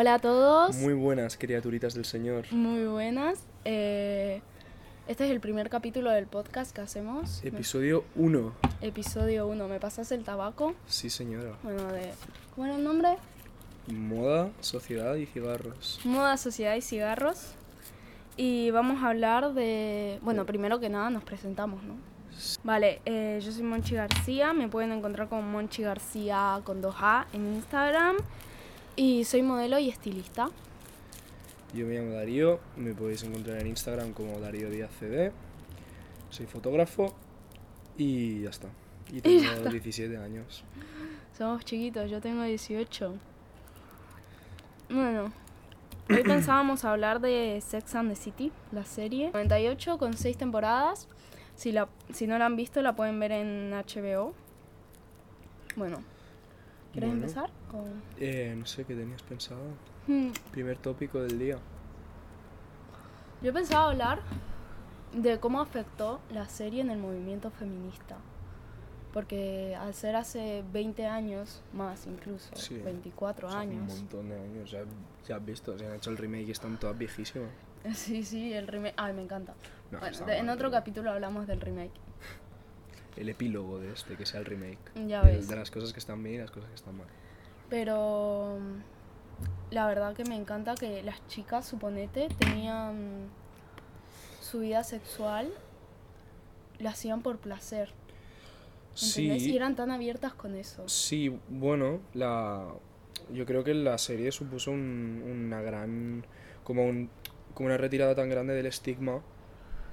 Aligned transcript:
Hola 0.00 0.14
a 0.14 0.18
todos. 0.20 0.76
Muy 0.76 0.94
buenas, 0.94 1.36
criaturitas 1.36 1.92
del 1.92 2.04
Señor. 2.04 2.44
Muy 2.52 2.84
buenas. 2.84 3.40
Eh, 3.64 4.40
este 5.08 5.24
es 5.24 5.30
el 5.32 5.40
primer 5.40 5.70
capítulo 5.70 6.12
del 6.12 6.28
podcast 6.28 6.72
que 6.72 6.82
hacemos. 6.82 7.44
Episodio 7.44 8.04
1. 8.14 8.52
Episodio 8.80 9.48
1. 9.48 9.66
¿Me 9.66 9.80
pasas 9.80 10.12
el 10.12 10.22
tabaco? 10.22 10.76
Sí, 10.86 11.10
señora. 11.10 11.58
Bueno, 11.64 11.84
de... 11.88 12.12
¿Cómo 12.54 12.68
era 12.68 12.76
el 12.76 12.84
nombre? 12.84 13.16
Moda, 13.88 14.50
sociedad 14.60 15.16
y 15.16 15.26
cigarros. 15.26 15.98
Moda, 16.04 16.36
sociedad 16.36 16.76
y 16.76 16.80
cigarros. 16.80 17.54
Y 18.36 18.70
vamos 18.70 19.02
a 19.02 19.08
hablar 19.08 19.52
de... 19.52 20.20
Bueno, 20.22 20.46
primero 20.46 20.78
que 20.78 20.90
nada 20.90 21.10
nos 21.10 21.24
presentamos, 21.24 21.82
¿no? 21.82 21.96
Vale, 22.62 23.00
eh, 23.04 23.40
yo 23.42 23.50
soy 23.50 23.64
Monchi 23.64 23.96
García. 23.96 24.52
Me 24.52 24.68
pueden 24.68 24.92
encontrar 24.92 25.28
como 25.28 25.42
Monchi 25.42 25.82
García 25.82 26.60
con 26.62 26.80
2A 26.80 27.26
en 27.32 27.54
Instagram. 27.56 28.18
Y 28.98 29.22
soy 29.22 29.42
modelo 29.42 29.78
y 29.78 29.88
estilista. 29.88 30.50
Yo 31.72 31.86
me 31.86 31.94
llamo 31.94 32.14
Darío, 32.14 32.58
me 32.76 32.94
podéis 32.94 33.22
encontrar 33.22 33.60
en 33.60 33.68
Instagram 33.68 34.12
como 34.12 34.40
Darío 34.40 34.70
Díaz 34.70 34.90
CD. 34.98 35.30
Soy 36.30 36.46
fotógrafo 36.46 37.14
y 37.96 38.40
ya 38.40 38.50
está. 38.50 38.66
Y 39.12 39.20
tengo 39.20 39.40
ya 39.40 39.52
está. 39.52 39.70
17 39.70 40.16
años. 40.16 40.64
Somos 41.32 41.64
chiquitos, 41.64 42.10
yo 42.10 42.20
tengo 42.20 42.42
18. 42.42 43.14
Bueno, 44.90 45.32
hoy 46.10 46.22
pensábamos 46.24 46.84
hablar 46.84 47.20
de 47.20 47.62
Sex 47.64 47.94
and 47.94 48.10
the 48.10 48.16
City, 48.16 48.50
la 48.72 48.84
serie. 48.84 49.30
98 49.32 49.96
con 49.98 50.14
6 50.14 50.36
temporadas. 50.36 51.06
Si, 51.54 51.70
la, 51.70 51.88
si 52.12 52.26
no 52.26 52.36
la 52.36 52.46
han 52.46 52.56
visto, 52.56 52.82
la 52.82 52.96
pueden 52.96 53.20
ver 53.20 53.30
en 53.30 53.70
HBO. 53.70 54.34
Bueno, 55.76 56.02
¿quieres 56.98 57.10
Bueno. 57.10 57.26
empezar? 57.26 57.50
o- 57.72 58.20
Eh, 58.20 58.54
no 58.58 58.66
sé 58.66 58.84
qué 58.84 58.94
tenías 58.94 59.22
pensado. 59.22 59.60
Hmm, 60.06 60.30
Primer 60.50 60.78
tópico 60.78 61.20
del 61.20 61.38
día. 61.38 61.58
Yo 63.42 63.52
pensaba 63.52 63.90
hablar 63.90 64.20
de 65.12 65.38
cómo 65.38 65.60
afectó 65.60 66.20
la 66.30 66.48
serie 66.48 66.80
en 66.80 66.90
el 66.90 66.98
movimiento 66.98 67.50
feminista. 67.50 68.16
Porque 69.12 69.74
al 69.74 69.94
ser 69.94 70.16
hace 70.16 70.62
20 70.72 71.06
años, 71.06 71.62
más 71.72 72.06
incluso, 72.06 72.54
Sí. 72.54 72.76
24 72.78 73.48
O 73.48 73.50
sea, 73.50 73.60
Un 73.62 73.68
años. 73.70 73.88
montón 73.96 74.28
de 74.28 74.38
años. 74.38 74.70
Ya, 74.70 74.80
ya 75.26 75.36
has 75.36 75.44
visto, 75.44 75.78
se 75.78 75.86
han 75.86 75.94
hecho 75.94 76.10
el 76.10 76.18
remake 76.18 76.48
y 76.48 76.50
están 76.50 76.76
todas 76.78 76.96
viejísimas. 76.98 77.48
Sí, 77.94 78.22
sí, 78.24 78.52
el 78.52 78.66
remake. 78.66 78.94
Ay, 78.98 79.12
me 79.14 79.22
encanta. 79.22 79.54
No, 79.90 79.98
bueno, 80.00 80.26
de- 80.26 80.36
en 80.38 80.48
otro 80.50 80.70
capítulo 80.70 81.10
hablamos 81.10 81.46
del 81.46 81.60
remake. 81.60 81.92
El 83.18 83.28
epílogo 83.28 83.78
de 83.80 83.92
este, 83.92 84.16
que 84.16 84.24
sea 84.26 84.40
el 84.40 84.46
remake. 84.46 84.78
Ya 85.06 85.20
El- 85.22 85.36
ves. 85.38 85.48
De 85.48 85.56
las 85.56 85.70
cosas 85.70 85.92
que 85.92 85.98
están 85.98 86.22
bien 86.22 86.36
y 86.36 86.38
las 86.38 86.50
cosas 86.50 86.68
que 86.68 86.74
están 86.76 86.96
mal. 86.96 87.06
Pero 87.68 88.58
la 89.70 89.86
verdad 89.86 90.14
que 90.14 90.24
me 90.24 90.36
encanta 90.36 90.74
que 90.74 91.02
las 91.02 91.26
chicas, 91.28 91.66
suponete, 91.66 92.28
tenían 92.38 93.28
su 94.40 94.60
vida 94.60 94.82
sexual, 94.84 95.50
la 96.78 96.90
hacían 96.90 97.22
por 97.22 97.38
placer. 97.38 97.90
¿Entendés? 99.00 99.42
Sí. 99.42 99.52
Y 99.52 99.56
eran 99.56 99.76
tan 99.76 99.90
abiertas 99.90 100.34
con 100.34 100.54
eso. 100.56 100.88
Sí, 100.88 101.36
bueno, 101.48 102.00
la 102.14 102.66
yo 103.32 103.44
creo 103.46 103.62
que 103.64 103.74
la 103.74 103.98
serie 103.98 104.32
supuso 104.32 104.70
un- 104.70 105.22
una 105.26 105.60
gran 105.60 106.24
como 106.64 106.84
un 106.86 107.10
como 107.54 107.66
una 107.66 107.76
retirada 107.76 108.14
tan 108.14 108.28
grande 108.28 108.54
del 108.54 108.66
estigma 108.66 109.20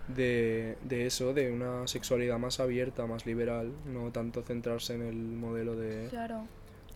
de, 0.07 0.77
de 0.83 1.05
eso, 1.07 1.33
de 1.33 1.51
una 1.51 1.87
sexualidad 1.87 2.37
más 2.37 2.59
abierta, 2.59 3.05
más 3.05 3.25
liberal, 3.25 3.71
no 3.85 4.11
tanto 4.11 4.41
centrarse 4.43 4.93
en 4.95 5.01
el 5.01 5.15
modelo 5.15 5.75
de, 5.75 6.07
Claro. 6.09 6.43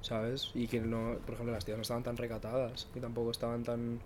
¿sabes? 0.02 0.52
Y 0.54 0.68
que 0.68 0.80
no, 0.82 1.16
por 1.26 1.34
ejemplo, 1.36 1.54
las 1.54 1.66
tías 1.66 1.78
no 1.78 1.82
estaban 1.82 2.04
tan 2.04 2.18
recatadas 2.18 2.88
y 2.96 3.00
tampoco 3.00 3.32
estaban 3.32 3.64
tan 3.64 4.00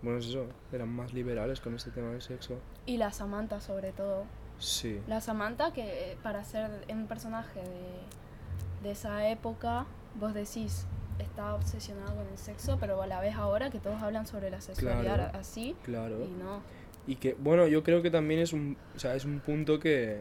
bueno, 0.00 0.20
es 0.20 0.26
eso, 0.26 0.46
eran 0.72 0.88
más 0.90 1.12
liberales 1.12 1.58
con 1.60 1.74
este 1.74 1.90
tema 1.90 2.10
del 2.12 2.22
sexo. 2.22 2.54
Y 2.86 2.98
la 2.98 3.10
Samantha 3.12 3.60
sobre 3.60 3.90
todo. 3.90 4.24
Sí. 4.60 5.00
La 5.08 5.20
Samantha 5.20 5.72
que 5.72 6.12
eh, 6.12 6.16
para 6.22 6.44
ser 6.44 6.70
un 6.88 7.06
personaje 7.08 7.58
de, 7.60 8.84
de 8.84 8.90
esa 8.92 9.28
época, 9.28 9.86
vos 10.20 10.34
decís, 10.34 10.86
está 11.18 11.52
obsesionada 11.56 12.14
con 12.14 12.26
el 12.28 12.38
sexo, 12.38 12.76
pero 12.78 13.02
a 13.02 13.08
la 13.08 13.20
vez 13.20 13.34
ahora 13.34 13.70
que 13.70 13.80
todos 13.80 14.00
hablan 14.00 14.24
sobre 14.28 14.50
la 14.50 14.60
sexualidad 14.60 15.16
Claro. 15.16 15.38
así, 15.38 15.74
Claro. 15.82 16.24
y 16.24 16.28
no. 16.30 16.60
Y 17.08 17.16
que, 17.16 17.34
bueno, 17.38 17.66
yo 17.66 17.82
creo 17.82 18.02
que 18.02 18.10
también 18.10 18.38
es 18.38 18.52
un, 18.52 18.76
o 18.94 18.98
sea, 18.98 19.16
es 19.16 19.24
un 19.24 19.40
punto 19.40 19.80
que 19.80 20.18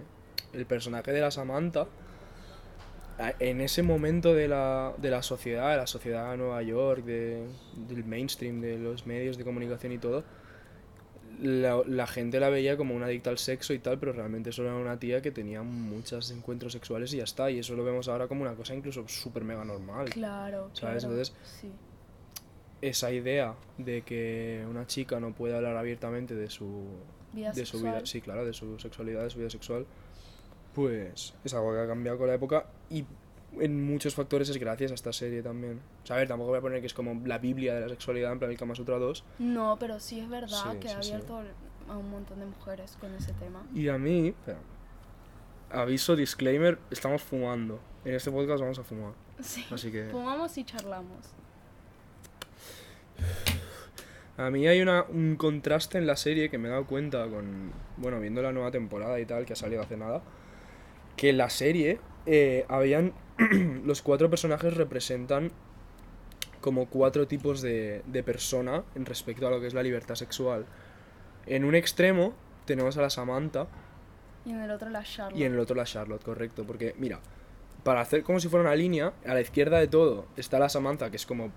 el 0.53 0.65
personaje 0.65 1.11
de 1.11 1.19
la 1.19 1.31
Samantha, 1.31 1.85
en 3.39 3.59
ese 3.59 3.83
momento 3.83 4.33
de 4.33 4.47
la, 4.47 4.93
de 4.97 5.09
la 5.09 5.21
sociedad, 5.21 5.71
de 5.71 5.77
la 5.77 5.87
sociedad 5.87 6.31
de 6.31 6.37
Nueva 6.37 6.63
York, 6.63 7.03
de, 7.03 7.45
del 7.89 8.05
mainstream, 8.05 8.61
de 8.61 8.77
los 8.77 9.05
medios 9.05 9.37
de 9.37 9.43
comunicación 9.43 9.91
y 9.91 9.97
todo, 9.97 10.23
la, 11.41 11.81
la 11.85 12.07
gente 12.07 12.39
la 12.39 12.49
veía 12.49 12.77
como 12.77 12.95
una 12.95 13.07
adicta 13.07 13.31
al 13.31 13.37
sexo 13.37 13.73
y 13.73 13.79
tal, 13.79 13.99
pero 13.99 14.13
realmente 14.13 14.53
solo 14.53 14.69
era 14.69 14.77
una 14.77 14.97
tía 14.97 15.21
que 15.21 15.31
tenía 15.31 15.63
muchos 15.63 16.31
encuentros 16.31 16.71
sexuales 16.71 17.13
y 17.13 17.17
ya 17.17 17.25
está. 17.25 17.51
Y 17.51 17.59
eso 17.59 17.75
lo 17.75 17.83
vemos 17.83 18.07
ahora 18.07 18.29
como 18.29 18.43
una 18.43 18.55
cosa 18.55 18.73
incluso 18.73 19.05
súper 19.09 19.43
mega 19.43 19.65
normal. 19.65 20.09
Claro, 20.09 20.69
¿Sabes? 20.73 21.03
claro, 21.03 21.15
Entonces, 21.17 21.35
sí. 21.59 21.69
Esa 22.81 23.11
idea 23.11 23.55
de 23.77 24.01
que 24.03 24.65
una 24.69 24.85
chica 24.85 25.19
no 25.19 25.33
puede 25.33 25.55
hablar 25.55 25.77
abiertamente 25.77 26.35
de 26.35 26.49
su 26.49 26.85
Vida 27.33 27.51
de 27.51 27.65
su 27.65 27.77
sexual. 27.77 27.93
vida, 27.95 28.05
sí, 28.05 28.21
claro, 28.21 28.45
de 28.45 28.53
su 28.53 28.79
sexualidad, 28.79 29.23
de 29.23 29.29
su 29.29 29.39
vida 29.39 29.49
sexual, 29.49 29.85
pues 30.73 31.33
es 31.43 31.53
algo 31.53 31.73
que 31.73 31.79
ha 31.79 31.87
cambiado 31.87 32.17
con 32.17 32.27
la 32.27 32.35
época 32.35 32.65
y 32.89 33.05
en 33.59 33.85
muchos 33.85 34.13
factores 34.13 34.49
es 34.49 34.57
gracias 34.57 34.91
a 34.91 34.95
esta 34.95 35.11
serie 35.11 35.41
también. 35.41 35.81
O 36.03 36.05
sea, 36.05 36.15
a 36.15 36.19
ver, 36.19 36.27
tampoco 36.27 36.49
voy 36.51 36.59
a 36.59 36.61
poner 36.61 36.79
que 36.81 36.87
es 36.87 36.93
como 36.93 37.19
la 37.25 37.37
Biblia 37.39 37.73
de 37.75 37.81
la 37.81 37.89
sexualidad, 37.89 38.31
en 38.31 38.39
plan 38.39 38.51
el 38.51 38.57
Kama 38.57 38.75
Sutra 38.75 38.97
2. 38.97 39.23
No, 39.39 39.77
pero 39.79 39.99
sí 39.99 40.19
es 40.19 40.29
verdad 40.29 40.71
Sí, 40.73 40.77
que 40.79 40.87
sí, 40.89 40.93
ha 40.95 41.01
sí. 41.01 41.11
abierto 41.13 41.41
a 41.89 41.97
un 41.97 42.11
montón 42.11 42.39
de 42.39 42.45
mujeres 42.45 42.95
con 42.99 43.13
ese 43.15 43.33
tema. 43.33 43.65
Y 43.73 43.87
a 43.89 43.97
mí, 43.97 44.27
espera, 44.29 44.59
aviso, 45.71 46.15
disclaimer, 46.15 46.77
estamos 46.91 47.21
fumando. 47.23 47.79
En 48.05 48.13
este 48.15 48.31
podcast 48.31 48.61
vamos 48.61 48.77
a 48.79 48.83
fumar. 48.83 49.13
Sí. 49.41 49.63
Así 49.71 49.91
que 49.91 50.09
Fumamos 50.09 50.57
y 50.57 50.63
charlamos. 50.63 51.17
A 54.37 54.49
mí 54.51 54.67
hay 54.67 54.81
una, 54.81 55.03
un 55.09 55.35
contraste 55.35 55.97
en 55.97 56.05
la 56.05 56.15
serie 56.15 56.49
que 56.49 56.57
me 56.57 56.67
he 56.67 56.71
dado 56.71 56.85
cuenta 56.85 57.27
con, 57.27 57.71
bueno, 57.97 58.19
viendo 58.19 58.41
la 58.41 58.51
nueva 58.51 58.71
temporada 58.71 59.19
y 59.19 59.25
tal, 59.25 59.45
que 59.45 59.53
ha 59.53 59.55
salido 59.55 59.81
hace 59.81 59.97
nada, 59.97 60.21
que 61.15 61.29
en 61.29 61.37
la 61.37 61.49
serie 61.49 61.99
eh, 62.25 62.65
habían, 62.69 63.13
los 63.85 64.01
cuatro 64.01 64.29
personajes 64.29 64.75
representan 64.75 65.51
como 66.61 66.87
cuatro 66.87 67.27
tipos 67.27 67.61
de, 67.61 68.03
de 68.05 68.23
persona 68.23 68.83
en 68.95 69.05
respecto 69.05 69.47
a 69.47 69.51
lo 69.51 69.59
que 69.59 69.67
es 69.67 69.73
la 69.73 69.83
libertad 69.83 70.15
sexual. 70.15 70.65
En 71.45 71.63
un 71.63 71.75
extremo 71.75 72.33
tenemos 72.65 72.97
a 72.97 73.01
la 73.01 73.09
Samantha 73.09 73.67
Y 74.45 74.51
en 74.51 74.61
el 74.61 74.71
otro 74.71 74.89
la 74.89 75.03
Charlotte. 75.03 75.39
y 75.39 75.45
en 75.45 75.53
el 75.53 75.59
otro 75.59 75.75
la 75.75 75.85
Charlotte, 75.85 76.23
correcto. 76.23 76.65
Porque, 76.65 76.93
mira, 76.97 77.21
para 77.83 78.01
hacer 78.01 78.23
como 78.23 78.39
si 78.39 78.49
fuera 78.49 78.65
una 78.65 78.75
línea, 78.75 79.13
a 79.25 79.33
la 79.33 79.41
izquierda 79.41 79.79
de 79.79 79.87
todo 79.87 80.27
está 80.35 80.59
la 80.59 80.67
Samantha, 80.69 81.09
que 81.09 81.15
es 81.15 81.25
como 81.25 81.51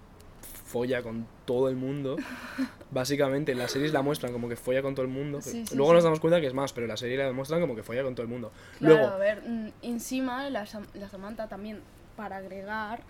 folla 0.71 1.03
con 1.03 1.27
todo 1.45 1.69
el 1.69 1.77
mundo. 1.77 2.17
Básicamente, 2.91 3.53
en 3.53 3.59
las 3.59 3.73
series 3.73 3.93
la 3.93 4.03
muestran 4.03 4.33
como 4.33 4.49
que 4.49 4.57
folla 4.57 4.83
con 4.83 4.95
todo 4.95 5.05
el 5.05 5.13
mundo. 5.13 5.41
Sí, 5.43 5.67
sí, 5.67 5.77
Luego 5.77 5.91
sí. 5.93 5.95
nos 5.97 6.05
damos 6.05 6.21
cuenta 6.21 6.41
que 6.41 6.47
es 6.47 6.55
más, 6.55 6.73
pero 6.73 6.85
en 6.85 6.91
la 6.91 6.97
serie 6.97 7.17
la 7.17 7.25
demuestran 7.25 7.61
como 7.61 7.75
que 7.75 7.83
folla 7.83 8.03
con 8.03 8.15
todo 8.15 8.23
el 8.23 8.29
mundo. 8.29 8.53
Claro, 8.79 8.95
Luego, 8.97 9.09
a 9.09 9.17
ver, 9.19 9.43
mm, 9.47 9.69
encima 9.83 10.49
la, 10.51 10.67
la 10.95 11.09
Samantha 11.09 11.49
también, 11.49 11.81
para 12.17 12.37
agregar, 12.37 13.01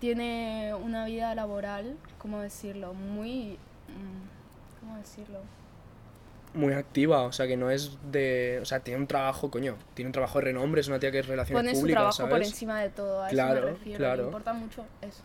tiene 0.00 0.74
una 0.74 1.06
vida 1.06 1.34
laboral, 1.34 1.96
¿cómo 2.18 2.40
decirlo? 2.40 2.94
Muy... 2.94 3.58
mm, 3.88 4.80
¿Cómo 4.80 4.96
decirlo? 4.98 5.38
muy 6.54 6.74
activa, 6.74 7.22
o 7.22 7.32
sea, 7.32 7.46
que 7.46 7.56
no 7.56 7.70
es 7.70 7.96
de. 8.10 8.58
O 8.60 8.64
sea, 8.66 8.80
tiene 8.80 9.00
un 9.00 9.06
trabajo, 9.06 9.50
coño. 9.50 9.76
Tiene 9.94 10.08
un 10.08 10.12
trabajo 10.12 10.38
de 10.38 10.46
renombre, 10.46 10.80
es 10.82 10.88
una 10.88 10.98
tía 10.98 11.10
que 11.10 11.20
es 11.20 11.26
relaciones 11.26 11.64
Pone 11.64 11.80
su 11.80 11.86
trabajo 11.86 12.12
¿sabes? 12.12 12.30
por 12.30 12.42
encima 12.42 12.80
de 12.80 12.90
todo, 12.90 13.22
a 13.22 13.28
Claro, 13.28 13.54
eso 13.54 13.64
me 13.64 13.72
refiero. 13.72 13.98
claro. 13.98 14.22
Le 14.22 14.28
importa 14.28 14.52
mucho 14.52 14.84
eso. 15.00 15.22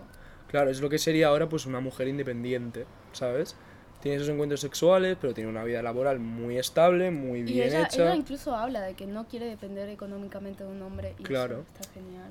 Claro, 0.49 0.69
es 0.69 0.79
lo 0.81 0.89
que 0.89 0.97
sería 0.97 1.27
ahora 1.27 1.49
pues 1.49 1.65
una 1.65 1.79
mujer 1.79 2.07
independiente, 2.07 2.85
¿sabes? 3.11 3.55
Tiene 4.01 4.17
esos 4.17 4.29
encuentros 4.29 4.61
sexuales, 4.61 5.17
pero 5.19 5.33
tiene 5.33 5.49
una 5.49 5.63
vida 5.63 5.81
laboral 5.81 6.19
muy 6.19 6.57
estable, 6.57 7.11
muy 7.11 7.39
Y 7.39 7.43
bien 7.43 7.67
ella, 7.69 7.83
hecha. 7.83 8.03
ella 8.03 8.15
incluso 8.15 8.55
habla 8.55 8.81
de 8.81 8.93
que 8.93 9.07
no 9.07 9.27
quiere 9.27 9.47
depender 9.47 9.89
económicamente 9.89 10.63
de 10.63 10.69
un 10.69 10.81
hombre. 10.83 11.15
Y 11.19 11.23
Claro. 11.23 11.61
eso 11.61 11.65
está 11.81 11.93
genial. 11.93 12.29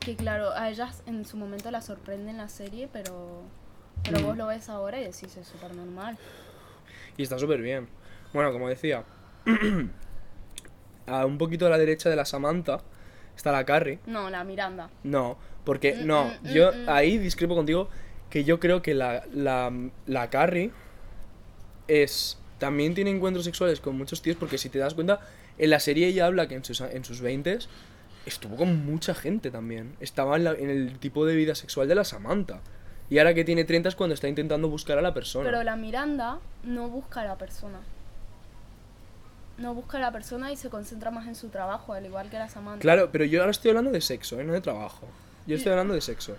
Que 0.00 0.14
claro, 0.16 0.50
a 0.52 0.68
ellas 0.70 1.02
en 1.06 1.24
su 1.24 1.36
momento 1.36 1.70
la 1.70 1.80
sorprende 1.80 2.30
en 2.30 2.36
la 2.36 2.48
serie, 2.48 2.88
pero, 2.92 3.42
pero 4.04 4.20
Mm. 4.20 4.24
vos 4.24 4.36
lo 4.36 4.46
ves 4.48 4.68
ahora 4.68 5.00
y 5.00 5.04
decís 5.04 5.36
es 5.36 5.46
súper 5.46 5.74
normal. 5.74 6.18
Y 7.16 7.22
está 7.22 7.38
súper 7.38 7.62
bien. 7.62 7.88
Bueno, 8.34 8.52
como 8.52 8.68
decía, 8.68 9.04
a 11.06 11.24
un 11.24 11.38
poquito 11.38 11.66
a 11.66 11.70
la 11.70 11.78
derecha 11.78 12.10
de 12.10 12.16
la 12.16 12.24
Samantha 12.24 12.80
está 13.36 13.52
la 13.52 13.64
Carrie. 13.64 14.00
No, 14.06 14.28
la 14.30 14.44
Miranda. 14.44 14.90
No, 15.04 15.36
porque 15.66 15.96
Mm, 16.00 16.06
no, 16.06 16.24
mm, 16.42 16.46
yo 16.54 16.72
mm, 16.72 16.88
ahí 16.88 17.18
discrepo 17.18 17.54
contigo 17.54 17.90
que 18.30 18.44
yo 18.44 18.58
creo 18.58 18.80
que 18.80 18.94
la, 18.94 19.24
la, 19.34 19.70
la 20.06 20.30
Carrie 20.30 20.70
es 21.88 22.38
también 22.58 22.94
tiene 22.94 23.10
encuentros 23.10 23.44
sexuales 23.44 23.80
con 23.80 23.96
muchos 23.98 24.22
tíos 24.22 24.36
porque 24.38 24.56
si 24.58 24.70
te 24.70 24.78
das 24.78 24.94
cuenta 24.94 25.20
en 25.58 25.68
la 25.70 25.78
serie 25.80 26.06
ella 26.08 26.26
habla 26.26 26.48
que 26.48 26.54
en 26.54 26.64
sus 26.64 26.80
en 26.80 27.04
sus 27.04 27.20
20 27.20 27.58
estuvo 28.24 28.56
con 28.56 28.84
mucha 28.86 29.14
gente 29.14 29.50
también 29.50 29.94
estaba 30.00 30.36
en, 30.36 30.44
la- 30.44 30.52
en 30.54 30.70
el 30.70 30.98
tipo 30.98 31.26
de 31.26 31.34
vida 31.36 31.54
sexual 31.54 31.86
de 31.86 31.94
la 31.94 32.04
Samantha 32.04 32.60
Y 33.08 33.18
ahora 33.18 33.34
que 33.34 33.44
tiene 33.44 33.64
30 33.64 33.88
es 33.90 33.94
cuando 33.94 34.14
está 34.14 34.26
intentando 34.28 34.68
buscar 34.68 34.98
a 34.98 35.02
la 35.02 35.14
persona. 35.14 35.44
Pero 35.48 35.62
la 35.62 35.76
Miranda 35.76 36.38
no 36.64 36.88
busca 36.88 37.20
a 37.20 37.24
la 37.24 37.36
persona. 37.36 37.78
No 39.58 39.74
busca 39.74 39.98
a 39.98 40.00
la 40.00 40.10
persona 40.10 40.50
y 40.52 40.56
se 40.56 40.68
concentra 40.70 41.10
más 41.12 41.26
en 41.28 41.34
su 41.36 41.48
trabajo, 41.48 41.92
al 41.94 42.04
igual 42.04 42.28
que 42.30 42.36
la 42.38 42.48
Samantha. 42.48 42.80
Claro, 42.82 43.10
pero 43.12 43.24
yo 43.24 43.40
ahora 43.40 43.52
estoy 43.52 43.70
hablando 43.70 43.92
de 43.92 44.00
sexo, 44.00 44.40
¿eh? 44.40 44.44
no 44.44 44.52
de 44.52 44.60
trabajo. 44.60 45.06
Yo 45.46 45.56
estoy 45.56 45.72
hablando 45.72 45.94
de 45.94 46.00
sexo. 46.00 46.36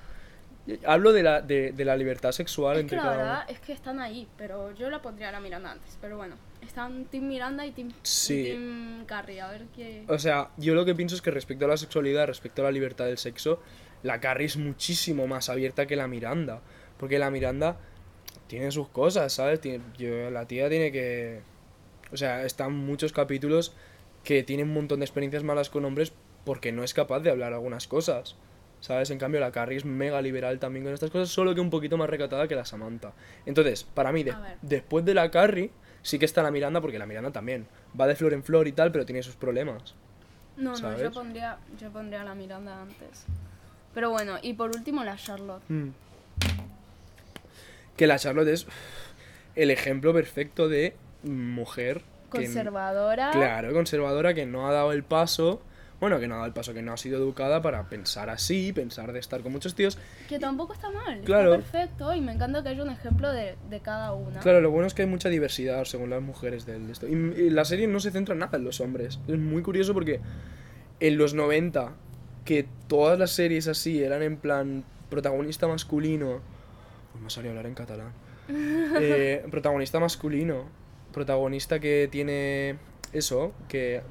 Hablo 0.85 1.13
de 1.13 1.23
la, 1.23 1.41
de, 1.41 1.71
de 1.71 1.85
la 1.85 1.95
libertad 1.95 2.33
sexual 2.33 2.73
Es 2.75 2.79
que 2.79 2.81
entre 2.81 2.97
la 2.97 3.03
cada 3.03 3.17
verdad 3.17 3.43
uno. 3.47 3.53
es 3.53 3.59
que 3.61 3.71
están 3.71 4.01
ahí, 4.01 4.27
pero 4.37 4.73
yo 4.75 4.89
la 4.89 5.01
pondría 5.01 5.29
a 5.29 5.31
la 5.31 5.39
Miranda 5.39 5.71
antes. 5.71 5.97
Pero 6.01 6.17
bueno, 6.17 6.35
están 6.61 7.05
Team 7.05 7.25
Miranda 7.29 7.65
y 7.65 7.71
Team, 7.71 7.87
y 7.89 7.93
Sí. 8.03 9.03
Carrie. 9.05 9.39
A 9.39 9.49
ver 9.49 9.63
qué. 9.73 10.03
O 10.09 10.19
sea, 10.19 10.49
yo 10.57 10.75
lo 10.75 10.83
que 10.83 10.93
pienso 10.93 11.15
es 11.15 11.21
que 11.21 11.31
respecto 11.31 11.63
a 11.63 11.67
la 11.69 11.77
sexualidad, 11.77 12.27
respecto 12.27 12.61
a 12.61 12.65
la 12.65 12.71
libertad 12.71 13.05
del 13.05 13.17
sexo, 13.17 13.61
la 14.03 14.19
Carrie 14.19 14.45
es 14.47 14.57
muchísimo 14.57 15.25
más 15.25 15.47
abierta 15.47 15.85
que 15.87 15.95
la 15.95 16.07
Miranda. 16.09 16.61
Porque 16.97 17.17
la 17.17 17.31
Miranda 17.31 17.77
tiene 18.47 18.69
sus 18.71 18.89
cosas, 18.89 19.31
¿sabes? 19.31 19.61
Tiene, 19.61 19.81
yo, 19.97 20.29
la 20.31 20.47
tía 20.47 20.67
tiene 20.67 20.91
que... 20.91 21.41
O 22.11 22.17
sea, 22.17 22.43
están 22.43 22.73
muchos 22.73 23.13
capítulos 23.13 23.73
que 24.25 24.43
tienen 24.43 24.67
un 24.67 24.73
montón 24.73 24.99
de 24.99 25.05
experiencias 25.05 25.43
malas 25.43 25.69
con 25.69 25.85
hombres 25.85 26.11
porque 26.43 26.73
no 26.73 26.83
es 26.83 26.93
capaz 26.93 27.19
de 27.21 27.29
hablar 27.29 27.53
algunas 27.53 27.87
cosas. 27.87 28.35
¿Sabes? 28.79 29.09
En 29.09 29.17
cambio, 29.17 29.39
la 29.39 29.51
Carrie 29.51 29.77
es 29.77 29.85
mega 29.85 30.21
liberal 30.21 30.59
también 30.59 30.85
con 30.85 30.93
estas 30.93 31.09
cosas, 31.09 31.29
solo 31.29 31.53
que 31.55 31.61
un 31.61 31.69
poquito 31.69 31.97
más 31.97 32.09
recatada 32.09 32.47
que 32.47 32.55
la 32.55 32.63
Samantha. 32.65 33.11
Entonces, 33.45 33.83
para 33.83 34.11
mí, 34.11 34.23
de- 34.23 34.35
después 34.61 35.03
de 35.03 35.13
la 35.15 35.31
Carrie, 35.31 35.71
sí 36.03 36.19
que 36.19 36.25
está 36.25 36.43
la 36.43 36.51
Miranda, 36.51 36.79
porque 36.79 36.99
la 36.99 37.05
Miranda 37.07 37.31
también 37.31 37.67
va 37.99 38.05
de 38.07 38.15
flor 38.15 38.33
en 38.33 38.43
flor 38.43 38.67
y 38.67 38.71
tal, 38.73 38.91
pero 38.91 39.05
tiene 39.05 39.23
sus 39.23 39.35
problemas. 39.35 39.95
No, 40.57 40.75
no, 40.77 40.97
yo 40.97 41.11
pondría, 41.11 41.57
yo 41.79 41.89
pondría 41.91 42.21
a 42.21 42.25
la 42.25 42.35
Miranda 42.35 42.81
antes. 42.81 43.25
Pero 43.93 44.11
bueno, 44.11 44.37
y 44.41 44.53
por 44.53 44.69
último 44.75 45.03
la 45.03 45.15
Charlotte. 45.17 45.63
Mm. 45.69 45.89
Que 47.95 48.07
la 48.07 48.19
Charlotte 48.19 48.47
es 48.49 48.67
el 49.55 49.71
ejemplo 49.71 50.13
perfecto 50.13 50.67
de 50.69 50.95
mujer 51.23 52.01
que- 52.31 52.43
Conservadora. 52.43 53.31
claro, 53.31 53.73
conservadora 53.73 54.33
que 54.33 54.45
no 54.45 54.67
ha 54.67 54.71
dado 54.73 54.91
el 54.91 55.03
paso. 55.03 55.61
Bueno, 55.99 56.19
que 56.19 56.27
no 56.27 56.35
ha 56.35 56.37
dado 56.37 56.47
el 56.47 56.53
paso, 56.53 56.73
que 56.75 56.83
no 56.83 56.93
ha 56.93 56.97
sido 56.97 57.17
educada 57.17 57.61
para 57.61 57.89
pensar 57.89 58.29
así, 58.29 58.71
pensar 58.71 59.13
de 59.13 59.19
estar 59.19 59.41
con 59.41 59.51
muchos 59.51 59.73
tíos. 59.73 59.97
Que 60.29 60.37
tampoco 60.37 60.73
está 60.73 60.91
mal. 60.91 61.21
Claro. 61.21 61.55
Está 61.55 61.71
perfecto 61.71 62.13
y 62.13 62.21
me 62.21 62.33
encanta 62.33 62.61
que 62.61 62.69
haya 62.69 62.83
un 62.83 62.91
ejemplo 62.91 63.31
de, 63.31 63.55
de 63.69 63.79
cada 63.79 64.13
una. 64.13 64.39
Claro, 64.41 64.61
lo 64.61 64.69
bueno 64.69 64.85
es 64.85 64.93
que 64.93 65.01
hay 65.01 65.07
mucha 65.07 65.29
diversidad 65.29 65.85
según 65.85 66.11
las 66.11 66.21
mujeres 66.21 66.67
del 66.67 66.87
esto. 66.89 67.07
Y, 67.07 67.13
y 67.13 67.49
la 67.49 67.65
serie 67.65 67.87
no 67.87 67.99
se 67.99 68.11
centra 68.11 68.35
nada 68.35 68.57
en 68.57 68.63
los 68.63 68.79
hombres. 68.79 69.19
Es 69.27 69.39
muy 69.39 69.63
curioso 69.63 69.95
porque 69.95 70.19
en 70.99 71.17
los 71.17 71.33
90, 71.33 71.93
que 72.45 72.67
todas 72.87 73.17
las 73.17 73.31
series 73.31 73.67
así 73.67 74.03
eran 74.03 74.21
en 74.21 74.37
plan 74.37 74.83
protagonista 75.09 75.67
masculino. 75.67 76.41
Uy, 77.15 77.21
me 77.21 77.27
a 77.27 77.49
hablar 77.49 77.65
en 77.65 77.73
catalán. 77.73 78.11
Eh, 78.49 79.45
protagonista 79.51 79.99
masculino. 79.99 80.65
Protagonista 81.11 81.79
que 81.79 82.07
tiene 82.09 82.77
eso, 83.11 83.53
que 83.67 84.01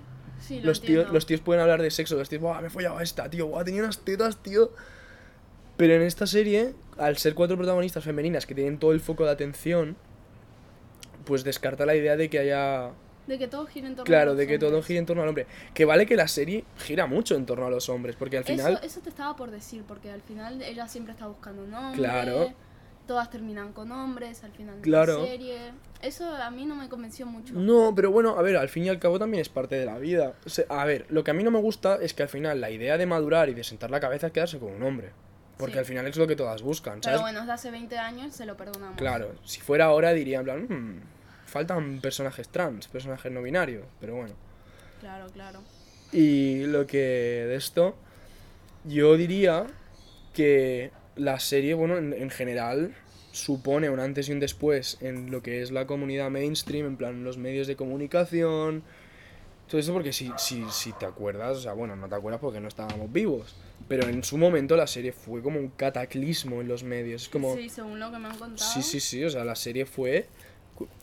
Sí, 0.41 0.61
lo 0.61 0.67
los 0.67 0.81
tíos, 0.81 1.11
los 1.13 1.27
tíos 1.27 1.41
pueden 1.41 1.63
hablar 1.63 1.83
de 1.83 1.91
sexo, 1.91 2.17
los 2.17 2.29
tíos, 2.29 2.43
"Buah, 2.43 2.61
me 2.61 2.67
he 2.69 2.71
follado 2.71 2.99
a 2.99 3.03
esta, 3.03 3.29
tío, 3.31 3.47
Buah, 3.49 3.65
tenía 3.65 3.83
unas 3.83 3.99
tetas, 4.01 4.43
tío. 4.43 4.71
Pero 5.77 5.95
en 5.95 6.03
esta 6.03 6.27
serie, 6.27 6.73
al 6.99 7.19
ser 7.19 7.35
cuatro 7.35 7.57
protagonistas 7.57 8.03
femeninas 8.05 8.47
que 8.47 8.55
tienen 8.55 8.79
todo 8.79 8.93
el 8.93 9.01
foco 9.01 9.25
de 9.25 9.31
atención, 9.33 9.97
pues 11.25 11.45
descarta 11.45 11.85
la 11.85 11.95
idea 11.97 12.17
de 12.17 12.31
que 12.31 12.39
haya... 12.39 12.91
De 13.27 13.39
que 13.39 13.49
todo 13.49 13.67
gira 13.67 13.89
en 13.89 13.95
torno 13.97 14.05
a 14.05 14.07
Claro, 14.07 14.31
los 14.31 14.39
de 14.39 14.47
que 14.47 14.59
todo 14.59 14.69
hombres. 14.71 14.87
gira 14.87 15.01
en 15.01 15.07
torno 15.07 15.23
al 15.23 15.29
hombre. 15.29 15.47
Que 15.75 15.85
vale 15.85 16.07
que 16.07 16.15
la 16.17 16.29
serie 16.29 16.65
gira 16.79 17.07
mucho 17.07 17.35
en 17.35 17.45
torno 17.45 17.67
a 17.67 17.71
los 17.71 17.89
hombres, 17.89 18.15
porque 18.17 18.39
al 18.39 18.45
final... 18.45 18.75
Eso, 18.75 18.83
eso 18.85 19.01
te 19.01 19.09
estaba 19.11 19.35
por 19.37 19.51
decir, 19.51 19.83
porque 19.87 20.11
al 20.13 20.23
final 20.23 20.63
ella 20.63 20.87
siempre 20.87 21.13
está 21.13 21.27
buscando 21.27 21.65
un 21.65 21.75
hombre. 21.75 21.99
Claro. 21.99 22.53
Todas 23.07 23.31
terminan 23.31 23.73
con 23.73 23.93
hombres 23.93 24.43
al 24.43 24.51
final 24.53 24.77
de 24.77 24.83
Claro. 24.83 25.21
la 25.23 25.27
serie. 25.29 25.59
Eso 26.03 26.29
a 26.35 26.51
mí 26.51 26.65
no 26.67 26.75
me 26.75 26.89
convenció 26.89 27.25
mucho. 27.27 27.55
No, 27.55 27.93
pero 27.95 28.11
bueno, 28.11 28.37
a 28.39 28.43
ver, 28.43 28.57
al 28.57 28.69
fin 28.69 28.85
y 28.85 28.89
al 28.89 28.99
cabo 28.99 29.19
también 29.19 29.41
es 29.41 29.49
parte 29.49 29.77
de 29.77 29.87
la 29.87 29.99
vida. 29.99 30.35
O 30.45 30.49
sea, 30.49 30.65
a 30.69 30.85
ver, 30.85 31.07
lo 31.09 31.23
que 31.23 31.31
a 31.31 31.35
mí 31.35 31.43
no 31.45 31.51
me 31.51 31.61
gusta 31.61 31.97
es 32.03 32.15
que 32.15 32.25
al 32.25 32.29
final 32.29 32.61
la 32.61 32.71
idea 32.71 32.99
de 32.99 33.07
madurar 33.07 33.49
y 33.49 33.55
de 33.55 33.63
sentar 33.65 33.91
la 33.91 34.01
cabeza 34.01 34.27
es 34.27 34.33
quedarse 34.33 34.59
con 34.59 34.73
un 34.73 34.83
hombre. 34.83 35.11
Porque 35.57 35.75
Sí. 35.75 35.79
al 35.79 35.85
final 35.87 36.07
es 36.07 36.17
lo 36.17 36.27
que 36.27 36.37
todas 36.37 36.61
buscan, 36.63 37.01
Pero 37.01 37.21
bueno, 37.21 37.41
es 37.41 37.47
de 37.47 37.53
hace 37.53 37.71
20 37.71 37.97
años, 37.97 38.35
se 38.35 38.45
lo 38.45 38.57
perdonamos. 38.57 38.97
Claro, 38.99 39.35
si 39.45 39.61
fuera 39.61 39.87
ahora 39.87 40.13
diría 40.13 40.39
en 40.41 40.45
plan, 40.45 40.67
"Hmm, 40.69 41.01
faltan 41.47 42.01
personajes 42.01 42.49
trans, 42.51 42.89
personajes 42.89 43.31
no 43.33 43.41
binarios, 43.41 43.85
pero 44.01 44.17
bueno. 44.17 44.35
Claro, 45.01 45.27
claro. 45.33 45.61
Y 46.13 46.65
lo 46.67 46.87
que 46.87 46.99
de 46.99 47.55
esto, 47.55 47.95
yo 48.85 49.17
diría 49.17 49.67
que 50.35 50.91
la 51.17 51.39
serie, 51.41 51.75
bueno, 51.75 51.97
en, 51.99 52.13
en 52.13 52.31
general 52.31 52.95
supone 53.33 53.91
un 53.91 54.01
antes 54.01 54.29
y 54.29 54.33
un 54.33 54.41
después 54.41 54.99
en 55.01 55.31
lo 55.31 55.43
que 55.43 55.61
es 55.63 55.71
la 55.71 55.87
comunidad 55.87 56.31
mainstream, 56.31 56.87
en 56.87 56.97
plan 56.97 57.25
los 57.25 57.37
medios 57.39 57.67
de 57.67 57.77
comunicación, 57.77 58.83
todo 59.69 59.81
eso 59.81 59.93
porque 59.93 60.13
si, 60.13 60.33
si, 60.37 60.71
si 60.71 60.93
te 60.93 61.07
acuerdas, 61.07 61.59
o 61.59 61.61
sea, 61.61 61.73
bueno, 61.73 61.97
no 61.97 62.09
te 62.09 62.15
acuerdas 62.15 62.41
porque 62.41 62.61
no 62.61 62.69
estábamos 62.69 63.13
vivos, 63.13 63.55
pero 63.89 64.09
en 64.09 64.23
su 64.25 64.39
momento 64.39 64.77
la 64.77 64.87
serie 64.87 65.13
fue 65.13 65.43
como 65.43 65.59
un 65.59 65.69
cataclismo 65.69 66.61
en 66.61 66.69
los 66.69 66.83
medios, 66.85 67.29
como... 67.29 67.55
Sí, 67.57 67.69
según 67.69 67.99
lo 67.99 68.11
que 68.11 68.19
me 68.19 68.29
han 68.29 68.39
contado. 68.39 68.71
Sí, 68.71 68.83
sí, 68.83 69.01
sí, 69.01 69.25
o 69.25 69.31
sea, 69.31 69.45
la 69.45 69.57
serie 69.57 69.85
fue... 69.87 70.27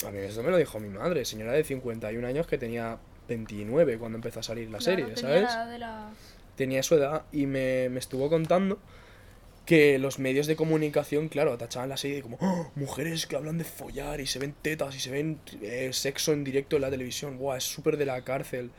A 0.06 0.12
mí 0.12 0.19
eso 0.19 0.42
me 0.44 0.50
lo 0.51 0.57
dijo 0.57 0.80
mi 0.80 0.89
madre, 0.89 1.25
señora 1.25 1.51
de 1.51 1.63
51 1.63 2.25
años 2.25 2.45
que 2.48 2.57
tenía 2.57 2.98
29 3.27 3.98
cuando 3.98 4.18
empezó 4.18 4.39
a 4.39 4.44
salir 4.44 4.69
la 4.69 4.77
Claro, 4.77 4.83
serie, 4.83 5.06
tenía 5.13 5.21
¿sabes? 5.21 5.44
la 5.44 5.65
de 5.68 5.80
la- 5.80 6.10
Tenía 6.56 6.83
su 6.83 6.95
edad 6.95 7.24
y 7.31 7.48
me, 7.48 7.89
me 7.89 7.98
estuvo 8.00 8.30
contando 8.30 8.77
que 9.65 9.98
los 9.98 10.19
medios 10.19 10.45
de 10.48 10.56
comunicación, 10.57 11.30
claro, 11.30 11.57
tachaban 11.57 11.88
la 11.89 11.95
serie 11.98 12.18
de 12.18 12.21
como 12.21 12.38
"Oh, 12.42 12.69
mujeres 12.75 13.25
que 13.27 13.36
hablan 13.38 13.57
de 13.57 13.63
follar 13.63 14.19
y 14.19 14.27
se 14.27 14.38
ven 14.39 14.54
tetas 14.62 14.95
y 14.95 15.00
se 15.00 15.10
ven 15.10 15.39
eh, 15.62 15.89
sexo 15.94 16.33
en 16.33 16.44
directo 16.44 16.75
en 16.75 16.81
la 16.81 16.89
televisión, 16.89 17.38
Buah, 17.38 17.57
es 17.57 17.63
súper 17.63 17.95
de 17.98 18.06
la 18.06 18.21
cárcel. 18.24 18.71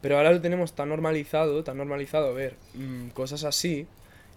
Pero 0.00 0.16
ahora 0.16 0.32
lo 0.32 0.40
tenemos 0.40 0.72
tan 0.74 0.88
normalizado, 0.88 1.62
tan 1.64 1.78
normalizado 1.78 2.34
ver 2.34 2.56
mm, 2.74 3.08
cosas 3.10 3.44
así 3.44 3.86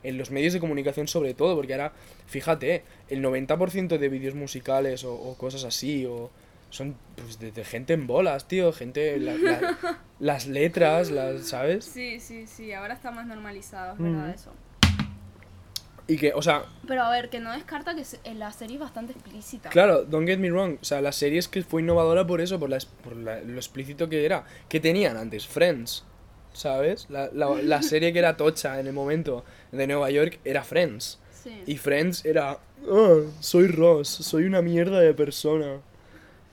en 0.04 0.18
los 0.20 0.30
medios 0.32 0.54
de 0.54 0.60
comunicación 0.60 1.08
sobre 1.08 1.34
todo, 1.34 1.56
porque 1.56 1.74
ahora, 1.74 1.92
fíjate, 2.28 2.84
el 3.10 3.22
90% 3.24 3.98
de 3.98 4.10
vídeos 4.10 4.36
musicales 4.36 5.04
o, 5.04 5.14
o 5.14 5.36
cosas 5.36 5.64
así, 5.64 6.06
o 6.06 6.30
son 6.70 6.96
pues, 7.16 7.40
de, 7.40 7.52
de 7.52 7.66
gente 7.66 7.94
en 7.94 8.06
bolas, 8.08 8.48
tío, 8.48 8.72
gente, 8.72 9.18
la- 9.18 9.34
la- 9.36 9.78
las 10.20 10.46
letras, 10.48 11.10
las, 11.10 11.48
¿sabes? 11.48 11.86
Sí, 11.86 12.20
sí, 12.20 12.46
sí, 12.46 12.72
ahora 12.74 12.94
está 12.94 13.10
más 13.12 13.26
normalizado, 13.26 13.94
es 13.94 14.00
Mm. 14.00 14.04
verdad 14.04 14.30
eso. 14.30 14.52
Y 16.10 16.16
que, 16.18 16.34
o 16.34 16.42
sea, 16.42 16.64
Pero 16.88 17.04
a 17.04 17.12
ver, 17.12 17.30
que 17.30 17.40
no 17.42 17.52
descarta 17.52 17.94
que 17.96 18.06
se- 18.06 18.20
en 18.24 18.40
la 18.40 18.52
serie 18.54 18.76
es 18.76 18.80
bastante 18.82 19.12
explícita. 19.12 19.70
Claro, 19.70 20.04
don't 20.06 20.26
get 20.28 20.38
me 20.40 20.50
wrong. 20.50 20.78
O 20.82 20.86
sea, 20.86 21.02
la 21.02 21.12
serie 21.12 21.38
es 21.40 21.48
que 21.50 21.64
fue 21.64 21.82
innovadora 21.82 22.26
por 22.26 22.40
eso, 22.40 22.58
por, 22.60 22.70
la, 22.70 22.78
por 23.04 23.16
la- 23.18 23.42
lo 23.42 23.56
explícito 23.58 24.08
que 24.08 24.24
era. 24.26 24.46
Que 24.70 24.80
tenían 24.80 25.18
antes? 25.18 25.46
Friends. 25.46 26.06
¿Sabes? 26.54 27.08
La, 27.10 27.30
la- 27.34 27.62
la 27.62 27.82
serie 27.84 28.14
que 28.14 28.20
era 28.20 28.38
tocha 28.38 28.80
en 28.80 28.88
el 28.88 28.94
momento 28.94 29.44
de 29.72 29.86
Nueva 29.86 30.10
York 30.10 30.40
era 30.46 30.64
Friends. 30.64 31.20
Sí. 31.44 31.62
Y 31.68 31.78
Friends 31.78 32.24
era. 32.26 32.58
"Ah, 32.90 33.16
soy 33.42 33.68
Ross, 33.68 34.08
soy 34.08 34.46
una 34.46 34.62
mierda 34.62 35.00
de 35.02 35.14
persona. 35.14 35.80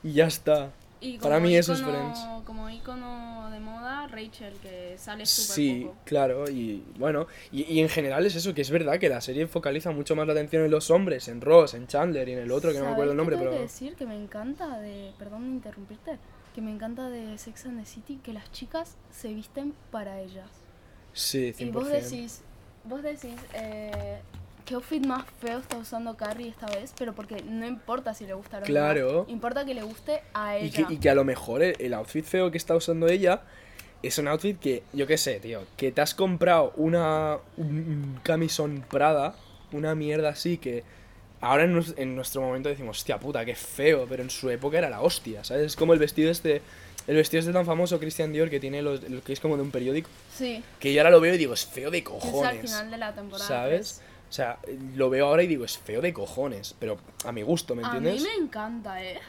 Y 0.03 0.13
ya 0.13 0.27
está. 0.27 0.71
Y 1.01 1.17
para 1.17 1.39
mí 1.39 1.55
eso 1.55 1.73
es 1.73 1.79
ícono- 1.81 1.91
Friends. 2.13 2.19
Como 2.45 2.69
icono 2.69 3.49
de 3.51 3.59
moda, 3.59 3.84
Rachel, 4.07 4.53
que 4.61 4.95
sale 4.97 5.25
súper 5.25 5.55
Sí, 5.55 5.81
poco. 5.85 5.97
claro, 6.05 6.49
y 6.49 6.83
bueno, 6.97 7.27
y, 7.51 7.63
y 7.63 7.79
en 7.79 7.89
general 7.89 8.25
es 8.25 8.35
eso, 8.35 8.53
que 8.53 8.61
es 8.61 8.69
verdad 8.71 8.99
que 8.99 9.09
la 9.09 9.21
serie 9.21 9.47
focaliza 9.47 9.91
mucho 9.91 10.15
más 10.15 10.25
la 10.27 10.33
atención 10.33 10.63
en 10.63 10.71
los 10.71 10.89
hombres, 10.91 11.27
en 11.27 11.41
Ross, 11.41 11.73
en 11.73 11.87
Chandler 11.87 12.27
y 12.29 12.33
en 12.33 12.39
el 12.39 12.51
otro, 12.51 12.71
que 12.71 12.79
no 12.79 12.85
me 12.85 12.91
acuerdo 12.91 13.11
el 13.13 13.17
¿Sabes 13.17 13.29
qué 13.29 13.35
nombre, 13.35 13.35
tengo 13.37 13.49
pero... 13.51 13.57
que 13.57 13.63
decir 13.63 13.95
que 13.95 14.05
me 14.05 14.15
encanta 14.15 14.79
de. 14.79 15.11
Perdón 15.17 15.43
de 15.43 15.49
interrumpirte. 15.55 16.17
Que 16.53 16.61
me 16.61 16.71
encanta 16.71 17.09
de 17.09 17.37
Sex 17.37 17.65
and 17.65 17.79
the 17.79 17.85
City 17.85 18.19
que 18.23 18.31
las 18.31 18.49
chicas 18.51 18.95
se 19.11 19.33
visten 19.33 19.73
para 19.91 20.21
ellas. 20.21 20.49
Sí, 21.13 21.53
100%. 21.53 21.59
Y 21.67 21.69
vos 21.71 21.87
decís. 21.89 22.41
Vos 22.85 23.03
decís. 23.03 23.35
Eh, 23.53 24.19
¿Qué 24.65 24.73
outfit 24.73 25.05
más 25.05 25.23
feo 25.41 25.59
está 25.59 25.77
usando 25.77 26.17
Carrie 26.17 26.47
esta 26.47 26.65
vez? 26.65 26.91
Pero 26.97 27.13
porque 27.13 27.43
no 27.43 27.67
importa 27.67 28.15
si 28.15 28.25
le 28.25 28.33
gusta 28.33 28.57
a 28.57 28.59
los 28.61 28.67
Claro. 28.67 29.07
demás, 29.11 29.29
Importa 29.29 29.63
que 29.63 29.75
le 29.75 29.83
guste 29.83 30.21
a 30.33 30.57
Y 30.57 30.65
ella. 30.65 30.87
que, 30.87 30.93
y 30.95 30.97
que 30.97 31.09
a 31.09 31.13
lo 31.13 31.23
mejor 31.23 31.61
el, 31.61 31.75
el 31.79 31.93
outfit 31.93 32.25
feo 32.25 32.49
que 32.49 32.57
está 32.57 32.75
usando 32.75 33.07
ella 33.07 33.43
es 34.03 34.17
un 34.17 34.27
outfit 34.27 34.59
que, 34.59 34.83
yo 34.93 35.07
qué 35.07 35.17
sé, 35.17 35.39
tío, 35.39 35.63
que 35.77 35.91
te 35.91 36.01
has 36.01 36.13
comprado 36.13 36.73
una 36.77 37.37
un, 37.57 38.19
camisón 38.23 38.85
Prada, 38.89 39.35
una 39.71 39.95
mierda 39.95 40.29
así 40.29 40.57
que 40.57 40.83
ahora 41.41 41.63
en, 41.63 41.83
en 41.97 42.15
nuestro 42.15 42.41
momento 42.41 42.69
decimos, 42.69 42.97
hostia 42.99 43.19
puta, 43.19 43.43
qué 43.45 43.55
feo, 43.55 44.05
pero 44.07 44.23
en 44.23 44.29
su 44.29 44.49
época 44.49 44.77
era 44.77 44.89
la 44.89 45.01
hostia, 45.01 45.43
¿sabes? 45.43 45.65
Es 45.67 45.75
como 45.75 45.93
el 45.93 45.99
vestido 45.99 46.29
este, 46.31 46.61
el 47.07 47.15
vestido 47.15 47.39
este 47.39 47.51
tan 47.53 47.65
famoso 47.65 47.99
Christian 47.99 48.31
Dior 48.33 48.49
que 48.49 48.59
tiene 48.59 48.81
los, 48.81 49.07
lo 49.09 49.21
que 49.23 49.33
es 49.33 49.39
como 49.39 49.55
de 49.57 49.63
un 49.63 49.71
periódico, 49.71 50.09
Sí. 50.35 50.63
que 50.79 50.93
yo 50.93 51.01
ahora 51.01 51.11
lo 51.11 51.19
veo 51.21 51.33
y 51.35 51.37
digo, 51.37 51.53
es 51.53 51.65
feo 51.65 51.91
de 51.91 52.03
Que 52.03 52.09
es 52.09 52.15
al 52.25 52.31
cojones. 52.31 52.61
final 52.71 52.91
de 52.91 52.97
la 52.97 53.13
temporada. 53.13 53.47
¿Sabes? 53.47 54.01
O 54.29 54.33
sea, 54.35 54.57
lo 54.95 55.09
veo 55.09 55.27
ahora 55.27 55.43
y 55.43 55.47
digo, 55.47 55.65
es 55.65 55.77
feo 55.77 56.01
de 56.01 56.11
cojones, 56.13 56.75
pero 56.79 56.97
a 57.25 57.31
mi 57.31 57.41
gusto, 57.43 57.75
¿me 57.75 57.83
tres. 57.83 57.93
A 57.93 57.97
entiendes? 57.97 58.23
mí 58.23 58.27
me 58.37 58.43
encanta, 58.45 59.03
¿eh? 59.03 59.19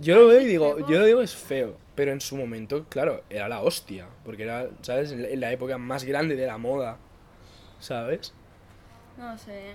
Yo 0.00 0.14
lo 0.16 0.26
veo 0.28 0.40
y 0.40 0.44
digo, 0.44 0.78
yo 0.86 0.98
lo 1.00 1.04
digo 1.04 1.20
es 1.22 1.34
feo, 1.34 1.76
pero 1.94 2.12
en 2.12 2.20
su 2.20 2.36
momento, 2.36 2.84
claro, 2.88 3.22
era 3.28 3.48
la 3.48 3.60
hostia, 3.60 4.06
porque 4.24 4.44
era, 4.44 4.68
¿sabes? 4.82 5.10
En 5.12 5.40
la- 5.40 5.50
época 5.52 5.78
más 5.78 6.04
grande 6.04 6.36
de 6.36 6.46
la 6.46 6.58
moda, 6.58 6.96
¿sabes? 7.80 8.32
No 9.18 9.36
sé, 9.36 9.70
¿eh? 9.70 9.74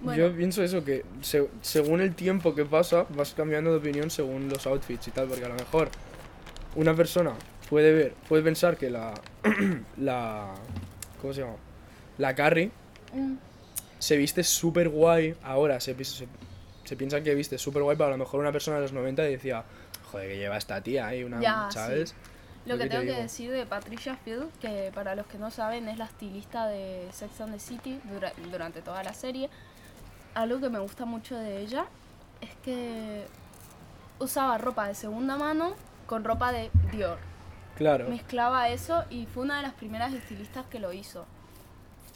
Bueno. 0.00 0.28
Yo 0.28 0.34
pienso 0.36 0.62
eso, 0.62 0.84
que 0.84 1.04
se- 1.20 1.48
según 1.60 2.00
el 2.00 2.14
tiempo 2.14 2.54
que 2.54 2.64
pasa, 2.64 3.06
vas 3.10 3.34
cambiando 3.34 3.70
de 3.72 3.78
opinión 3.78 4.10
según 4.10 4.48
los 4.48 4.66
outfits 4.66 5.08
y 5.08 5.10
tal, 5.10 5.26
porque 5.28 5.44
a 5.44 5.48
lo 5.48 5.54
mejor 5.56 5.90
una 6.74 6.94
persona 6.94 7.32
puede 7.68 7.92
ver, 7.92 8.14
puede 8.28 8.42
pensar 8.42 8.76
que 8.76 8.88
la. 8.90 9.12
la. 9.98 10.54
¿Cómo 11.20 11.32
se 11.34 11.40
llama? 11.42 11.56
La 12.18 12.34
Carrie 12.34 12.70
Mm, 13.12 13.34
se 13.98 14.16
viste 14.16 14.44
súper 14.44 14.88
guay 14.88 15.34
ahora, 15.42 15.80
se, 15.80 16.02
se, 16.04 16.26
se 16.90 16.96
piensa 16.96 17.22
que 17.22 17.32
viste 17.36 17.56
súper 17.56 17.84
guay, 17.84 17.96
pero 17.96 18.08
a 18.08 18.10
lo 18.10 18.18
mejor 18.18 18.40
una 18.40 18.50
persona 18.50 18.78
de 18.78 18.82
los 18.82 18.92
90 18.92 19.22
decía, 19.22 19.62
joder, 20.10 20.28
que 20.28 20.38
lleva 20.38 20.56
esta 20.56 20.80
tía 20.80 21.06
ahí, 21.06 21.22
una. 21.22 21.40
Ya, 21.40 21.68
¿Sabes? 21.70 22.16
Lo 22.66 22.74
Lo 22.74 22.78
que 22.78 22.82
que 22.84 22.90
te 22.90 22.96
tengo 23.00 23.14
que 23.14 23.22
decir 23.22 23.52
de 23.52 23.64
Patricia 23.64 24.16
Field, 24.16 24.50
que 24.60 24.90
para 24.92 25.14
los 25.14 25.26
que 25.28 25.38
no 25.38 25.52
saben 25.52 25.88
es 25.88 25.98
la 25.98 26.06
estilista 26.06 26.66
de 26.66 27.06
Sex 27.12 27.40
and 27.42 27.52
the 27.54 27.60
City 27.60 28.00
dura- 28.12 28.32
durante 28.50 28.82
toda 28.82 29.04
la 29.04 29.14
serie, 29.14 29.48
algo 30.34 30.58
que 30.58 30.68
me 30.68 30.80
gusta 30.80 31.04
mucho 31.04 31.36
de 31.38 31.60
ella 31.60 31.86
es 32.40 32.50
que 32.64 33.24
usaba 34.18 34.58
ropa 34.58 34.88
de 34.88 34.96
segunda 34.96 35.36
mano 35.36 35.74
con 36.06 36.24
ropa 36.24 36.50
de 36.50 36.70
Dior. 36.90 37.18
Claro. 37.76 38.08
Mezclaba 38.08 38.68
eso 38.68 39.04
y 39.10 39.26
fue 39.26 39.44
una 39.44 39.58
de 39.58 39.62
las 39.62 39.74
primeras 39.74 40.12
estilistas 40.12 40.66
que 40.66 40.80
lo 40.80 40.92
hizo. 40.92 41.24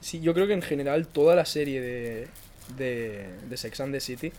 Sí, 0.01 0.21
yo 0.21 0.35
creo 0.35 0.49
que 0.49 0.53
en 0.53 0.63
general 0.63 1.07
toda 1.07 1.37
la 1.37 1.45
serie 1.47 1.81
de, 1.81 2.29
de, 2.77 3.33
de 3.49 3.57
Sex 3.57 3.81
and 3.81 3.93
the 3.95 4.01
City 4.01 4.33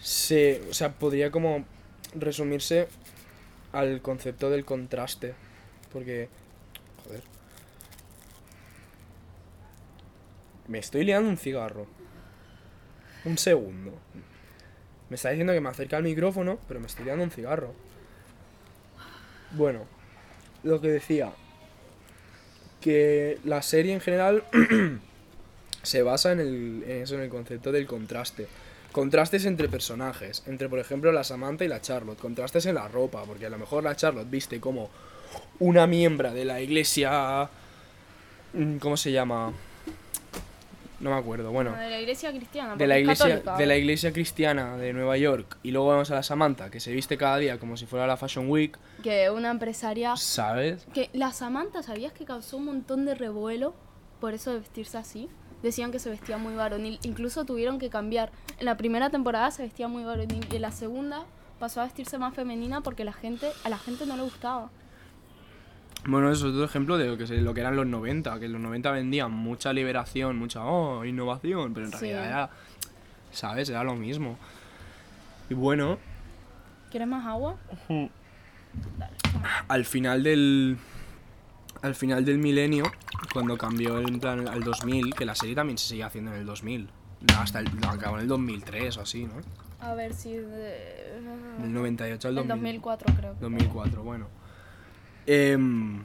se, 0.00 0.62
o 0.70 0.74
sea, 0.74 0.92
podría 0.92 1.30
como 1.30 1.64
resumirse 2.14 2.88
al 3.72 4.00
concepto 4.02 4.50
del 4.50 4.64
contraste. 4.64 5.34
Porque, 5.92 6.28
joder. 7.04 7.22
Me 10.66 10.78
estoy 10.78 11.04
liando 11.04 11.28
un 11.28 11.36
cigarro. 11.36 11.86
Un 13.24 13.38
segundo. 13.38 13.92
Me 15.10 15.16
está 15.16 15.30
diciendo 15.30 15.52
que 15.52 15.60
me 15.60 15.70
acerca 15.70 15.96
al 15.96 16.02
micrófono, 16.02 16.58
pero 16.68 16.80
me 16.80 16.86
estoy 16.86 17.06
liando 17.06 17.24
un 17.24 17.30
cigarro. 17.30 17.74
Bueno, 19.52 19.86
lo 20.62 20.80
que 20.80 20.88
decía, 20.88 21.32
que 22.80 23.38
la 23.44 23.62
serie 23.62 23.94
en 23.94 24.00
general 24.00 24.44
se 25.82 26.02
basa 26.02 26.32
en, 26.32 26.40
el, 26.40 26.84
en 26.86 27.02
eso, 27.02 27.14
en 27.14 27.22
el 27.22 27.30
concepto 27.30 27.72
del 27.72 27.86
contraste. 27.86 28.46
Contrastes 28.92 29.44
entre 29.44 29.68
personajes, 29.68 30.42
entre 30.46 30.68
por 30.68 30.78
ejemplo 30.78 31.12
la 31.12 31.24
Samantha 31.24 31.64
y 31.64 31.68
la 31.68 31.80
Charlotte. 31.80 32.18
Contrastes 32.18 32.66
en 32.66 32.76
la 32.76 32.88
ropa, 32.88 33.22
porque 33.24 33.46
a 33.46 33.50
lo 33.50 33.58
mejor 33.58 33.84
la 33.84 33.94
Charlotte 33.96 34.28
viste 34.28 34.60
como 34.60 34.90
una 35.58 35.86
miembra 35.86 36.32
de 36.32 36.44
la 36.44 36.60
iglesia... 36.60 37.48
mm, 38.54 38.78
¿Cómo 38.78 38.96
se 38.96 39.12
llama? 39.12 39.52
No 41.00 41.10
me 41.10 41.16
acuerdo, 41.16 41.52
bueno. 41.52 41.76
de 41.76 41.90
la 41.90 42.00
iglesia 42.00 42.32
cristiana. 42.32 42.74
De 42.74 42.86
la, 42.86 42.96
es 42.96 43.02
iglesia, 43.02 43.26
católica. 43.26 43.56
de 43.56 43.66
la 43.66 43.76
iglesia 43.76 44.12
cristiana 44.12 44.76
de 44.76 44.92
Nueva 44.92 45.16
York. 45.16 45.56
Y 45.62 45.70
luego 45.70 45.90
vemos 45.90 46.10
a 46.10 46.16
la 46.16 46.22
Samantha, 46.24 46.70
que 46.70 46.80
se 46.80 46.90
viste 46.90 47.16
cada 47.16 47.36
día 47.38 47.58
como 47.58 47.76
si 47.76 47.86
fuera 47.86 48.06
la 48.06 48.16
Fashion 48.16 48.50
Week. 48.50 48.76
Que 49.04 49.30
una 49.30 49.50
empresaria... 49.50 50.16
¿Sabes? 50.16 50.86
Que 50.92 51.08
la 51.12 51.32
Samantha, 51.32 51.84
¿sabías 51.84 52.12
que 52.12 52.24
causó 52.24 52.56
un 52.56 52.64
montón 52.64 53.04
de 53.04 53.14
revuelo 53.14 53.74
por 54.20 54.34
eso 54.34 54.50
de 54.50 54.58
vestirse 54.58 54.98
así? 54.98 55.28
Decían 55.62 55.90
que 55.90 55.98
se 55.98 56.10
vestía 56.10 56.38
muy 56.38 56.54
varonil. 56.54 56.98
Incluso 57.02 57.44
tuvieron 57.44 57.78
que 57.78 57.90
cambiar. 57.90 58.30
En 58.58 58.66
la 58.66 58.76
primera 58.76 59.10
temporada 59.10 59.50
se 59.50 59.62
vestía 59.62 59.88
muy 59.88 60.04
varonil 60.04 60.46
y 60.52 60.56
en 60.56 60.62
la 60.62 60.70
segunda 60.70 61.24
pasó 61.58 61.80
a 61.80 61.84
vestirse 61.84 62.18
más 62.18 62.34
femenina 62.34 62.80
porque 62.82 63.04
la 63.04 63.12
gente, 63.12 63.50
a 63.64 63.68
la 63.68 63.78
gente 63.78 64.06
no 64.06 64.16
le 64.16 64.22
gustaba. 64.22 64.70
Bueno, 66.06 66.30
eso 66.30 66.46
es 66.46 66.52
otro 66.54 66.64
ejemplo 66.64 66.96
de 66.96 67.08
lo 67.08 67.18
que, 67.18 67.26
lo 67.40 67.52
que 67.54 67.60
eran 67.60 67.74
los 67.74 67.86
90, 67.86 68.38
que 68.38 68.46
en 68.46 68.52
los 68.52 68.60
90 68.60 68.92
vendían 68.92 69.32
mucha 69.32 69.72
liberación, 69.72 70.38
mucha 70.38 70.64
oh, 70.64 71.04
innovación, 71.04 71.74
pero 71.74 71.86
en 71.86 71.92
Sí. 71.92 71.98
realidad 71.98 72.26
era, 72.26 72.50
¿sabes? 73.32 73.68
Era 73.68 73.82
lo 73.82 73.96
mismo. 73.96 74.38
Y 75.50 75.54
bueno, 75.54 75.98
¿Quieres 76.90 77.08
más 77.08 77.26
agua? 77.26 77.56
al 79.68 79.84
final 79.84 80.22
del 80.22 80.78
al 81.82 81.94
final 81.94 82.24
del 82.24 82.38
milenio, 82.38 82.84
cuando 83.32 83.56
cambió 83.56 83.98
en 84.00 84.20
plan 84.20 84.48
al 84.48 84.62
2000, 84.62 85.14
que 85.14 85.24
la 85.24 85.34
serie 85.34 85.54
también 85.54 85.78
se 85.78 85.88
seguía 85.88 86.06
haciendo 86.06 86.32
en 86.32 86.38
el 86.38 86.46
2000, 86.46 86.88
hasta 87.38 87.60
el, 87.60 87.80
no, 87.80 87.90
acabó 87.90 88.16
en 88.16 88.22
el 88.22 88.28
2003 88.28 88.96
o 88.96 89.00
así, 89.02 89.24
¿no? 89.24 89.34
A 89.80 89.94
ver 89.94 90.12
si... 90.12 90.32
De... 90.34 91.20
Del 91.60 91.72
98 91.72 92.28
al 92.28 92.38
En 92.38 92.48
2000. 92.48 92.48
2004 92.48 93.14
creo. 93.16 93.34
que 93.34 93.40
2004, 93.40 94.02
bueno. 94.02 94.26
Em, 95.26 96.02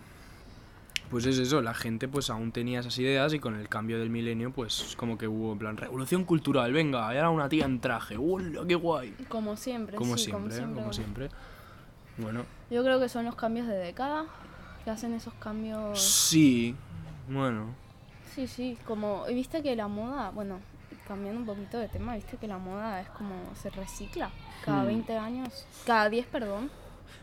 pues 1.09 1.25
es 1.25 1.37
eso, 1.37 1.61
la 1.61 1.73
gente 1.73 2.07
pues 2.07 2.29
aún 2.29 2.51
tenía 2.51 2.81
esas 2.81 2.97
ideas 2.99 3.33
y 3.33 3.39
con 3.39 3.55
el 3.55 3.69
cambio 3.69 3.99
del 3.99 4.09
milenio 4.09 4.51
pues 4.51 4.95
como 4.97 5.17
que 5.17 5.27
hubo 5.27 5.53
en 5.53 5.59
plan 5.59 5.77
revolución 5.77 6.25
cultural, 6.25 6.73
venga, 6.73 7.07
ahora 7.07 7.29
una 7.29 7.49
tía 7.49 7.65
en 7.65 7.79
traje, 7.79 8.17
¡hola, 8.17 8.63
qué 8.67 8.75
guay! 8.75 9.15
Como 9.29 9.55
siempre, 9.55 9.97
Como 9.97 10.17
sí, 10.17 10.25
siempre, 10.25 10.59
como 10.59 10.91
siempre. 10.93 11.29
Bueno, 12.17 12.45
Yo 12.69 12.83
creo 12.83 12.99
que 12.99 13.09
son 13.09 13.25
los 13.25 13.35
cambios 13.35 13.65
de 13.65 13.75
década 13.75 14.25
que 14.83 14.91
hacen 14.91 15.13
esos 15.13 15.33
cambios... 15.35 15.99
sí, 16.01 16.75
bueno, 17.29 17.75
Sí, 18.35 18.47
sí, 18.47 18.77
como 18.87 19.25
viste 19.25 19.61
que 19.61 19.75
la 19.75 19.87
moda, 19.87 20.31
bueno, 20.31 20.59
cambiando 21.07 21.39
un 21.41 21.45
poquito 21.45 21.77
de 21.77 21.87
tema, 21.87 22.15
viste 22.15 22.37
que 22.37 22.47
la 22.47 22.57
moda 22.57 22.99
es 23.01 23.07
como 23.09 23.35
se 23.55 23.69
recicla 23.69 24.31
cada 24.65 24.81
Hmm. 24.83 24.87
20 24.87 25.17
años, 25.17 25.65
cada 25.85 26.09
10, 26.09 26.25
perdón. 26.27 26.71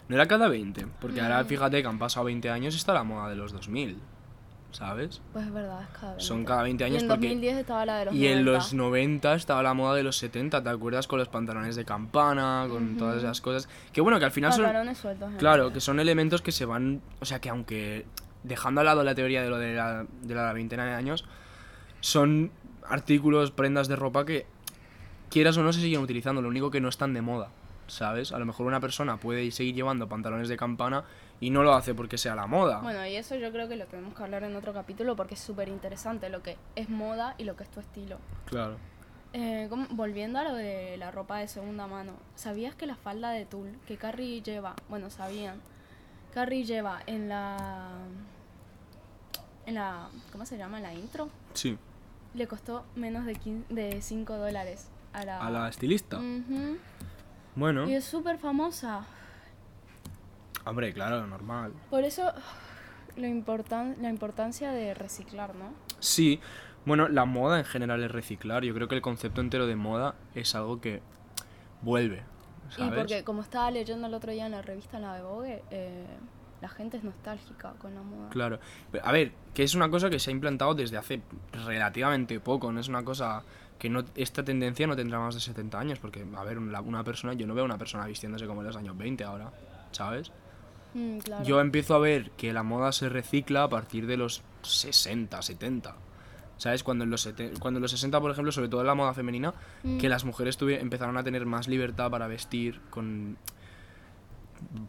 no 0.08 0.14
era 0.14 0.26
cada 0.28 0.46
20, 0.48 0.86
porque 1.00 1.20
ahora 1.20 1.42
No. 1.42 1.48
fíjate 1.48 1.82
que 1.82 1.88
han 1.88 1.98
pasado 1.98 2.26
20 2.26 2.48
años 2.50 2.74
y 2.74 2.76
está 2.76 2.92
la 2.94 3.02
moda 3.02 3.28
de 3.28 3.34
los 3.36 3.52
2000, 3.52 4.00
¿sabes? 4.72 5.20
Pues 5.32 5.46
es 5.46 5.52
verdad, 5.52 5.82
es 5.82 5.88
cada 5.88 6.12
20. 6.12 6.24
Son 6.24 6.44
cada 6.44 6.62
20 6.62 6.82
Y 6.82 6.86
años 6.86 7.02
en 7.02 7.08
porque... 7.08 7.26
2010 7.28 7.58
estaba 7.58 7.86
la 7.86 7.98
de 7.98 8.04
los 8.06 8.14
Y 8.14 8.26
en 8.26 8.44
90. 8.44 8.52
los 8.52 8.74
90 8.74 9.34
estaba 9.34 9.62
la 9.62 9.74
moda 9.74 9.94
de 9.96 10.02
los 10.02 10.16
70, 10.16 10.62
¿te 10.62 10.68
acuerdas? 10.68 11.06
Con 11.06 11.18
los 11.18 11.28
pantalones 11.28 11.76
de 11.76 11.84
campana, 11.84 12.66
con 12.68 12.96
todas 12.96 13.18
esas 13.18 13.40
cosas. 13.40 13.68
Que 13.92 14.00
bueno, 14.00 14.18
que 14.18 14.24
al 14.24 14.30
final 14.30 14.52
son... 14.52 14.64
Pantalones 14.64 14.98
sueltos. 14.98 15.32
¿eh? 15.32 15.36
Claro, 15.38 15.72
que 15.72 15.80
son 15.80 16.00
elementos 16.00 16.42
que 16.42 16.52
se 16.52 16.64
van... 16.64 17.00
O 17.20 17.24
sea, 17.24 17.40
que 17.40 17.48
aunque 17.48 18.06
dejando 18.42 18.80
al 18.80 18.86
lado 18.86 19.04
la 19.04 19.14
teoría 19.14 19.42
de 19.42 19.50
lo 19.50 19.58
de 19.58 19.74
la, 19.74 20.06
de 20.22 20.34
la 20.34 20.52
veintena 20.52 20.86
de 20.86 20.94
años, 20.94 21.24
son 22.00 22.50
artículos, 22.88 23.50
prendas 23.50 23.88
de 23.88 23.96
ropa 23.96 24.24
que, 24.24 24.46
quieras 25.30 25.56
o 25.56 25.62
no, 25.62 25.72
se 25.72 25.80
siguen 25.80 26.02
utilizando. 26.02 26.42
Lo 26.42 26.48
único 26.48 26.70
que 26.70 26.80
no 26.80 26.88
están 26.88 27.14
de 27.14 27.22
moda, 27.22 27.48
¿sabes? 27.86 28.32
A 28.32 28.38
lo 28.38 28.44
mejor 28.44 28.66
una 28.66 28.80
persona 28.80 29.16
puede 29.16 29.50
seguir 29.52 29.74
llevando 29.74 30.08
pantalones 30.08 30.48
de 30.48 30.56
campana 30.56 31.04
y 31.40 31.50
no 31.50 31.62
lo 31.62 31.72
hace 31.72 31.94
porque 31.94 32.18
sea 32.18 32.34
la 32.34 32.46
moda. 32.46 32.78
Bueno, 32.80 33.06
y 33.06 33.16
eso 33.16 33.34
yo 33.36 33.50
creo 33.50 33.68
que 33.68 33.76
lo 33.76 33.86
tenemos 33.86 34.14
que 34.14 34.22
hablar 34.22 34.42
en 34.44 34.54
otro 34.56 34.72
capítulo 34.74 35.16
porque 35.16 35.34
es 35.34 35.40
súper 35.40 35.68
interesante 35.68 36.28
lo 36.28 36.42
que 36.42 36.56
es 36.76 36.88
moda 36.90 37.34
y 37.38 37.44
lo 37.44 37.56
que 37.56 37.64
es 37.64 37.70
tu 37.70 37.80
estilo. 37.80 38.18
Claro. 38.44 38.76
Eh, 39.32 39.66
como- 39.70 39.86
volviendo 39.90 40.38
a 40.38 40.44
lo 40.44 40.54
de 40.54 40.96
la 40.98 41.10
ropa 41.10 41.38
de 41.38 41.48
segunda 41.48 41.86
mano, 41.86 42.12
¿sabías 42.34 42.74
que 42.74 42.86
la 42.86 42.96
falda 42.96 43.30
de 43.30 43.46
tul 43.46 43.78
que 43.86 43.96
Carrie 43.96 44.42
lleva, 44.42 44.74
bueno, 44.88 45.08
sabían, 45.08 45.60
Carrie 46.34 46.64
lleva 46.64 47.00
en 47.06 47.28
la, 47.28 47.90
en 49.66 49.74
la, 49.76 50.08
¿cómo 50.32 50.44
se 50.46 50.58
llama? 50.58 50.78
En 50.78 50.82
la 50.82 50.94
intro, 50.94 51.28
Sí. 51.54 51.78
le 52.34 52.46
costó 52.48 52.84
menos 52.96 53.24
de, 53.24 53.34
15 53.36 53.72
de 53.72 54.02
5 54.02 54.36
dólares 54.36 54.88
a 55.12 55.24
la... 55.24 55.38
A 55.40 55.50
la 55.50 55.68
estilista. 55.68 56.18
Ujú. 56.18 56.76
Bueno, 57.56 57.88
Y 57.88 57.94
es 57.94 58.04
súper 58.04 58.38
famosa. 58.38 59.04
Hombre, 60.64 60.92
claro, 60.92 61.26
normal. 61.26 61.72
Por 61.90 62.04
eso 62.04 62.32
lo 63.16 63.26
importan, 63.26 63.96
la 64.00 64.08
importancia 64.08 64.72
de 64.72 64.94
reciclar, 64.94 65.54
¿no? 65.54 65.72
Sí, 65.98 66.40
bueno, 66.86 67.08
la 67.08 67.24
moda 67.24 67.58
en 67.58 67.64
general 67.64 68.02
es 68.02 68.10
reciclar. 68.10 68.64
Yo 68.64 68.74
creo 68.74 68.88
que 68.88 68.94
el 68.94 69.02
concepto 69.02 69.40
entero 69.40 69.66
de 69.66 69.76
moda 69.76 70.14
es 70.34 70.54
algo 70.54 70.80
que 70.80 71.02
vuelve. 71.82 72.22
¿sabes? 72.70 72.92
Y 72.92 72.96
porque 72.96 73.24
como 73.24 73.42
estaba 73.42 73.70
leyendo 73.70 74.06
el 74.06 74.14
otro 74.14 74.32
día 74.32 74.46
en 74.46 74.52
la 74.52 74.62
revista 74.62 74.98
La 74.98 75.14
de 75.14 75.22
Vogue, 75.22 75.62
eh, 75.70 76.06
la 76.60 76.68
gente 76.68 76.96
es 76.96 77.04
nostálgica 77.04 77.74
con 77.78 77.94
la 77.94 78.02
moda. 78.02 78.30
Claro. 78.30 78.60
Pero, 78.90 79.04
A 79.06 79.12
ver, 79.12 79.32
que 79.54 79.62
es 79.62 79.74
una 79.74 79.90
cosa 79.90 80.08
que 80.08 80.18
se 80.18 80.30
ha 80.30 80.32
implantado 80.32 80.74
desde 80.74 80.96
hace 80.96 81.20
relativamente 81.52 82.40
poco. 82.40 82.72
No 82.72 82.80
es 82.80 82.88
una 82.88 83.04
cosa 83.04 83.42
que 83.78 83.88
no 83.88 84.04
esta 84.14 84.44
tendencia 84.44 84.86
no 84.86 84.94
tendrá 84.94 85.18
más 85.18 85.34
de 85.34 85.40
70 85.40 85.78
años. 85.78 85.98
Porque, 85.98 86.24
a 86.36 86.44
ver, 86.44 86.58
una, 86.58 86.80
una 86.80 87.04
persona, 87.04 87.34
yo 87.34 87.46
no 87.46 87.54
veo 87.54 87.64
a 87.64 87.66
una 87.66 87.78
persona 87.78 88.06
vistiéndose 88.06 88.46
como 88.46 88.60
en 88.60 88.68
los 88.68 88.76
años 88.76 88.96
20 88.96 89.24
ahora. 89.24 89.50
¿Sabes? 89.90 90.30
Mm, 90.94 91.18
claro. 91.18 91.44
Yo 91.44 91.60
empiezo 91.60 91.94
a 91.94 91.98
ver 91.98 92.30
que 92.32 92.52
la 92.52 92.62
moda 92.62 92.92
se 92.92 93.08
recicla 93.08 93.64
a 93.64 93.68
partir 93.68 94.06
de 94.06 94.16
los 94.16 94.42
60, 94.62 95.40
70. 95.42 95.94
¿Sabes? 96.56 96.82
Cuando 96.82 97.04
en 97.04 97.10
los, 97.10 97.26
cuando 97.58 97.78
en 97.78 97.82
los 97.82 97.90
60, 97.90 98.20
por 98.20 98.30
ejemplo, 98.30 98.52
sobre 98.52 98.68
todo 98.68 98.82
en 98.82 98.86
la 98.86 98.94
moda 98.94 99.14
femenina, 99.14 99.54
Mm. 99.82 99.98
que 99.98 100.08
las 100.10 100.24
mujeres 100.24 100.58
empezaron 100.60 101.16
a 101.16 101.24
tener 101.24 101.46
más 101.46 101.68
libertad 101.68 102.10
para 102.10 102.26
vestir 102.26 102.80
con 102.90 103.38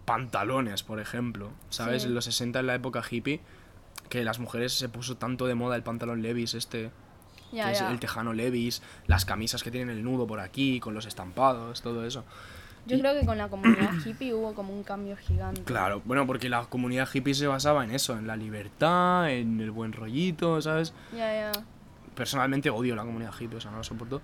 pantalones, 0.05 0.84
por 0.84 1.00
ejemplo. 1.00 1.51
¿Sabes? 1.70 2.01
Sí. 2.03 2.08
En 2.10 2.13
los 2.15 2.25
60, 2.25 2.60
en 2.60 2.67
la 2.67 2.75
época 2.75 3.01
hippie, 3.10 3.39
que 4.10 4.24
las 4.24 4.39
mujeres 4.39 4.74
se 4.74 4.89
puso 4.89 5.15
tanto 5.17 5.46
de 5.48 5.55
moda 5.55 5.75
el 5.75 5.84
pantalón 5.84 6.22
Levis 6.22 6.53
este, 6.53 6.91
que 7.51 7.72
es 7.72 7.81
el 7.81 8.00
tejano 8.00 8.34
Levis, 8.34 8.81
las 9.08 9.24
camisas 9.25 9.63
que 9.63 9.72
tienen 9.72 9.96
el 9.96 10.03
nudo 10.03 10.27
por 10.27 10.39
aquí, 10.39 10.79
con 10.79 10.93
los 10.93 11.05
estampados, 11.05 11.81
todo 11.81 12.05
eso. 12.05 12.25
Yo 12.85 12.97
creo 13.00 13.19
que 13.19 13.25
con 13.25 13.38
la 13.38 13.47
comunidad 13.47 13.91
hippie 14.05 14.33
hubo 14.33 14.53
como 14.53 14.73
un 14.73 14.83
cambio 14.83 15.15
gigante. 15.17 15.63
Claro, 15.63 16.01
bueno, 16.05 16.25
porque 16.25 16.50
la 16.50 16.65
comunidad 16.65 17.07
hippie 17.11 17.33
se 17.33 17.47
basaba 17.47 17.83
en 17.83 17.91
eso, 17.91 18.17
en 18.17 18.27
la 18.27 18.35
libertad, 18.35 19.31
en 19.31 19.59
el 19.59 19.71
buen 19.71 19.93
rollito, 19.93 20.61
¿sabes? 20.61 20.93
Ya, 21.15 21.33
ya. 21.33 21.51
personalmente 22.15 22.69
odio 22.69 22.95
la 22.95 23.03
comunidad 23.03 23.33
hippie, 23.39 23.57
o 23.57 23.61
sea, 23.61 23.71
no 23.71 23.77
la 23.77 23.83
soporto. 23.83 24.21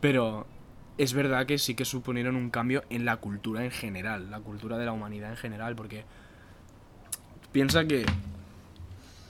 Pero 0.00 0.46
es 0.98 1.14
verdad 1.14 1.46
que 1.46 1.58
sí 1.58 1.74
que 1.74 1.84
suponieron 1.84 2.36
un 2.36 2.50
cambio 2.50 2.84
en 2.90 3.04
la 3.04 3.16
cultura 3.16 3.64
en 3.64 3.70
general, 3.70 4.30
la 4.30 4.40
cultura 4.40 4.78
de 4.78 4.86
la 4.86 4.92
humanidad 4.92 5.30
en 5.30 5.36
general, 5.36 5.74
porque 5.76 6.04
piensa 7.52 7.86
que 7.86 8.04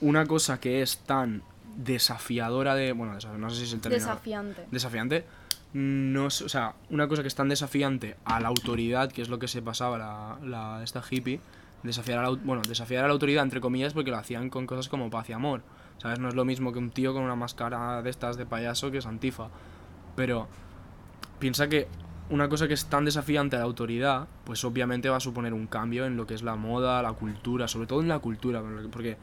una 0.01 0.25
cosa 0.25 0.59
que 0.59 0.81
es 0.81 0.99
tan 0.99 1.43
desafiadora 1.77 2.75
de. 2.75 2.91
Bueno, 2.91 3.13
no 3.37 3.49
sé 3.49 3.55
si 3.55 3.63
es 3.63 3.73
el 3.73 3.79
término. 3.79 4.03
Desafiante. 4.03 4.65
Desafiante. 4.71 5.25
No 5.73 6.27
es, 6.27 6.41
o 6.41 6.49
sea, 6.49 6.75
una 6.89 7.07
cosa 7.07 7.21
que 7.21 7.27
es 7.27 7.35
tan 7.35 7.49
desafiante 7.49 8.17
a 8.25 8.39
la 8.39 8.47
autoridad, 8.47 9.11
que 9.11 9.21
es 9.21 9.29
lo 9.29 9.37
que 9.37 9.47
se 9.47 9.61
pasaba 9.61 9.97
la, 9.97 10.37
la 10.43 10.83
esta 10.83 11.03
hippie, 11.07 11.39
desafiar 11.83 12.19
a 12.19 12.23
la, 12.23 12.29
bueno, 12.29 12.61
desafiar 12.67 13.03
a 13.03 13.07
la 13.07 13.13
autoridad 13.13 13.43
entre 13.43 13.61
comillas 13.61 13.93
porque 13.93 14.11
lo 14.11 14.17
hacían 14.17 14.49
con 14.49 14.65
cosas 14.65 14.89
como 14.89 15.09
paz 15.09 15.29
y 15.29 15.33
amor. 15.33 15.61
¿Sabes? 15.99 16.19
No 16.19 16.29
es 16.29 16.35
lo 16.35 16.45
mismo 16.45 16.73
que 16.73 16.79
un 16.79 16.91
tío 16.91 17.13
con 17.13 17.23
una 17.23 17.35
máscara 17.35 18.01
de 18.01 18.09
estas 18.09 18.37
de 18.37 18.45
payaso 18.45 18.91
que 18.91 18.99
es 18.99 19.05
antifa. 19.05 19.49
Pero 20.15 20.47
piensa 21.39 21.67
que 21.67 21.87
una 22.29 22.49
cosa 22.49 22.67
que 22.67 22.73
es 22.73 22.85
tan 22.85 23.05
desafiante 23.05 23.55
a 23.55 23.59
la 23.59 23.65
autoridad, 23.65 24.27
pues 24.43 24.63
obviamente 24.63 25.09
va 25.09 25.17
a 25.17 25.21
suponer 25.21 25.53
un 25.53 25.67
cambio 25.67 26.05
en 26.05 26.17
lo 26.17 26.27
que 26.27 26.33
es 26.33 26.43
la 26.43 26.55
moda, 26.55 27.01
la 27.01 27.13
cultura, 27.13 27.67
sobre 27.67 27.87
todo 27.87 28.01
en 28.01 28.07
la 28.07 28.19
cultura, 28.19 28.61
porque 28.91 29.17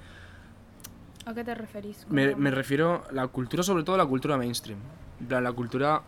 ¿A 1.26 1.34
qué 1.34 1.42
te 1.44 1.54
referís? 1.54 2.06
me, 2.08 2.34
me 2.36 2.50
refiero 2.50 3.04
a 3.08 3.12
la 3.12 3.26
cultura, 3.28 3.62
sobre 3.62 3.82
todo 3.82 3.96
la 3.96 4.06
cultura 4.06 4.36
mainstream. 4.36 4.78
En 5.20 5.26
plan, 5.26 5.42
la 5.44 5.52
cultura. 5.52 6.02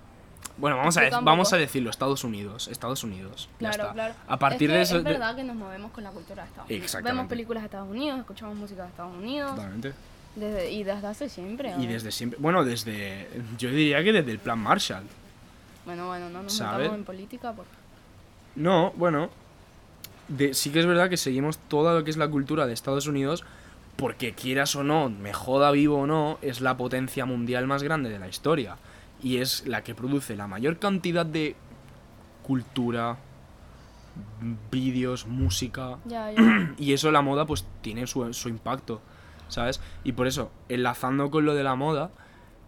Bueno, 0.59 0.77
vamos 0.77 0.97
a, 0.97 1.21
vamos 1.21 1.53
a 1.53 1.57
decirlo, 1.57 1.91
Estados 1.91 2.23
Unidos. 2.25 2.69
Estados 2.69 3.03
Unidos. 3.05 3.49
ya 3.53 3.59
Claro, 3.71 3.83
está. 3.85 3.93
claro. 3.95 4.15
A 4.29 4.39
partir 4.39 4.71
es 4.71 4.73
que 4.73 4.77
de 4.77 4.83
eso. 4.83 4.97
Es 4.99 5.05
de- 5.05 5.11
verdad 5.13 5.37
que 5.37 5.45
nos 5.45 5.57
movemos 5.57 5.91
con 5.93 6.05
la 6.05 6.11
cultura 6.11 6.43
de 6.45 6.49
Estados 6.49 6.71
Unidos. 6.71 6.97
Vemos 7.03 7.27
películas 7.27 7.63
de 7.63 7.67
Estados 7.67 7.89
Unidos, 7.89 8.19
escuchamos 8.21 8.57
música 8.57 8.83
de 8.83 8.89
Estados 8.89 9.15
Unidos. 9.17 9.51
Totalmente. 9.55 9.93
Desde, 10.37 10.71
y 10.71 10.85
desde 10.85 11.07
hace 11.07 11.29
siempre. 11.31 11.75
Y 11.79 11.87
desde 11.87 12.13
siempre. 12.13 12.39
Bueno, 12.41 12.63
desde. 12.65 13.29
Yo 13.59 13.71
diría 13.71 14.05
que 14.05 14.13
desde 14.13 14.31
el 14.33 14.39
plan 14.39 14.59
Marshall. 14.59 15.05
Bueno, 15.87 16.07
bueno, 16.09 16.29
no 16.31 16.43
nos 16.43 16.53
¿Sabe? 16.53 16.79
metamos 16.85 16.99
en 16.99 17.05
política 17.05 17.53
porque. 17.53 17.71
No, 18.55 18.93
bueno. 18.97 19.31
de- 20.29 20.55
sí 20.55 20.71
que 20.71 20.81
es 20.81 20.87
verdad 20.87 21.09
que 21.09 21.17
seguimos 21.17 21.57
toda 21.69 21.95
lo 21.95 22.05
que 22.05 22.11
es 22.11 22.17
la 22.17 22.29
cultura 22.29 22.67
de 22.67 22.73
Estados 22.75 23.07
Unidos. 23.07 23.45
Porque 23.97 24.33
quieras 24.33 24.77
o 24.77 24.85
no, 24.85 25.09
me 25.09 25.33
joda 25.33 25.71
vivo 25.71 26.01
o 26.01 26.07
no, 26.07 26.39
es 26.43 26.61
la 26.61 26.77
potencia 26.77 27.25
mundial 27.25 27.67
más 27.67 27.83
grande 27.83 28.11
de 28.11 28.19
la 28.19 28.29
historia. 28.29 28.77
Y 29.23 29.39
es 29.39 29.67
la 29.67 29.83
que 29.83 29.95
produce 29.95 30.37
la 30.37 30.47
mayor 30.47 30.79
cantidad 30.79 31.25
de 31.25 31.57
cultura, 32.43 33.17
vídeos, 34.71 35.27
música. 35.27 35.97
Ya, 36.05 36.31
ya. 36.33 36.75
Y 36.79 36.93
eso 36.93 37.11
la 37.11 37.23
moda 37.23 37.47
pues 37.47 37.67
tiene 37.81 38.07
su, 38.07 38.33
su 38.35 38.49
impacto, 38.49 39.01
¿sabes? 39.49 39.81
Y 40.05 40.13
por 40.13 40.27
eso, 40.27 40.51
enlazando 40.69 41.31
con 41.31 41.47
lo 41.47 41.55
de 41.55 41.65
la 41.65 41.75
moda, 41.75 42.11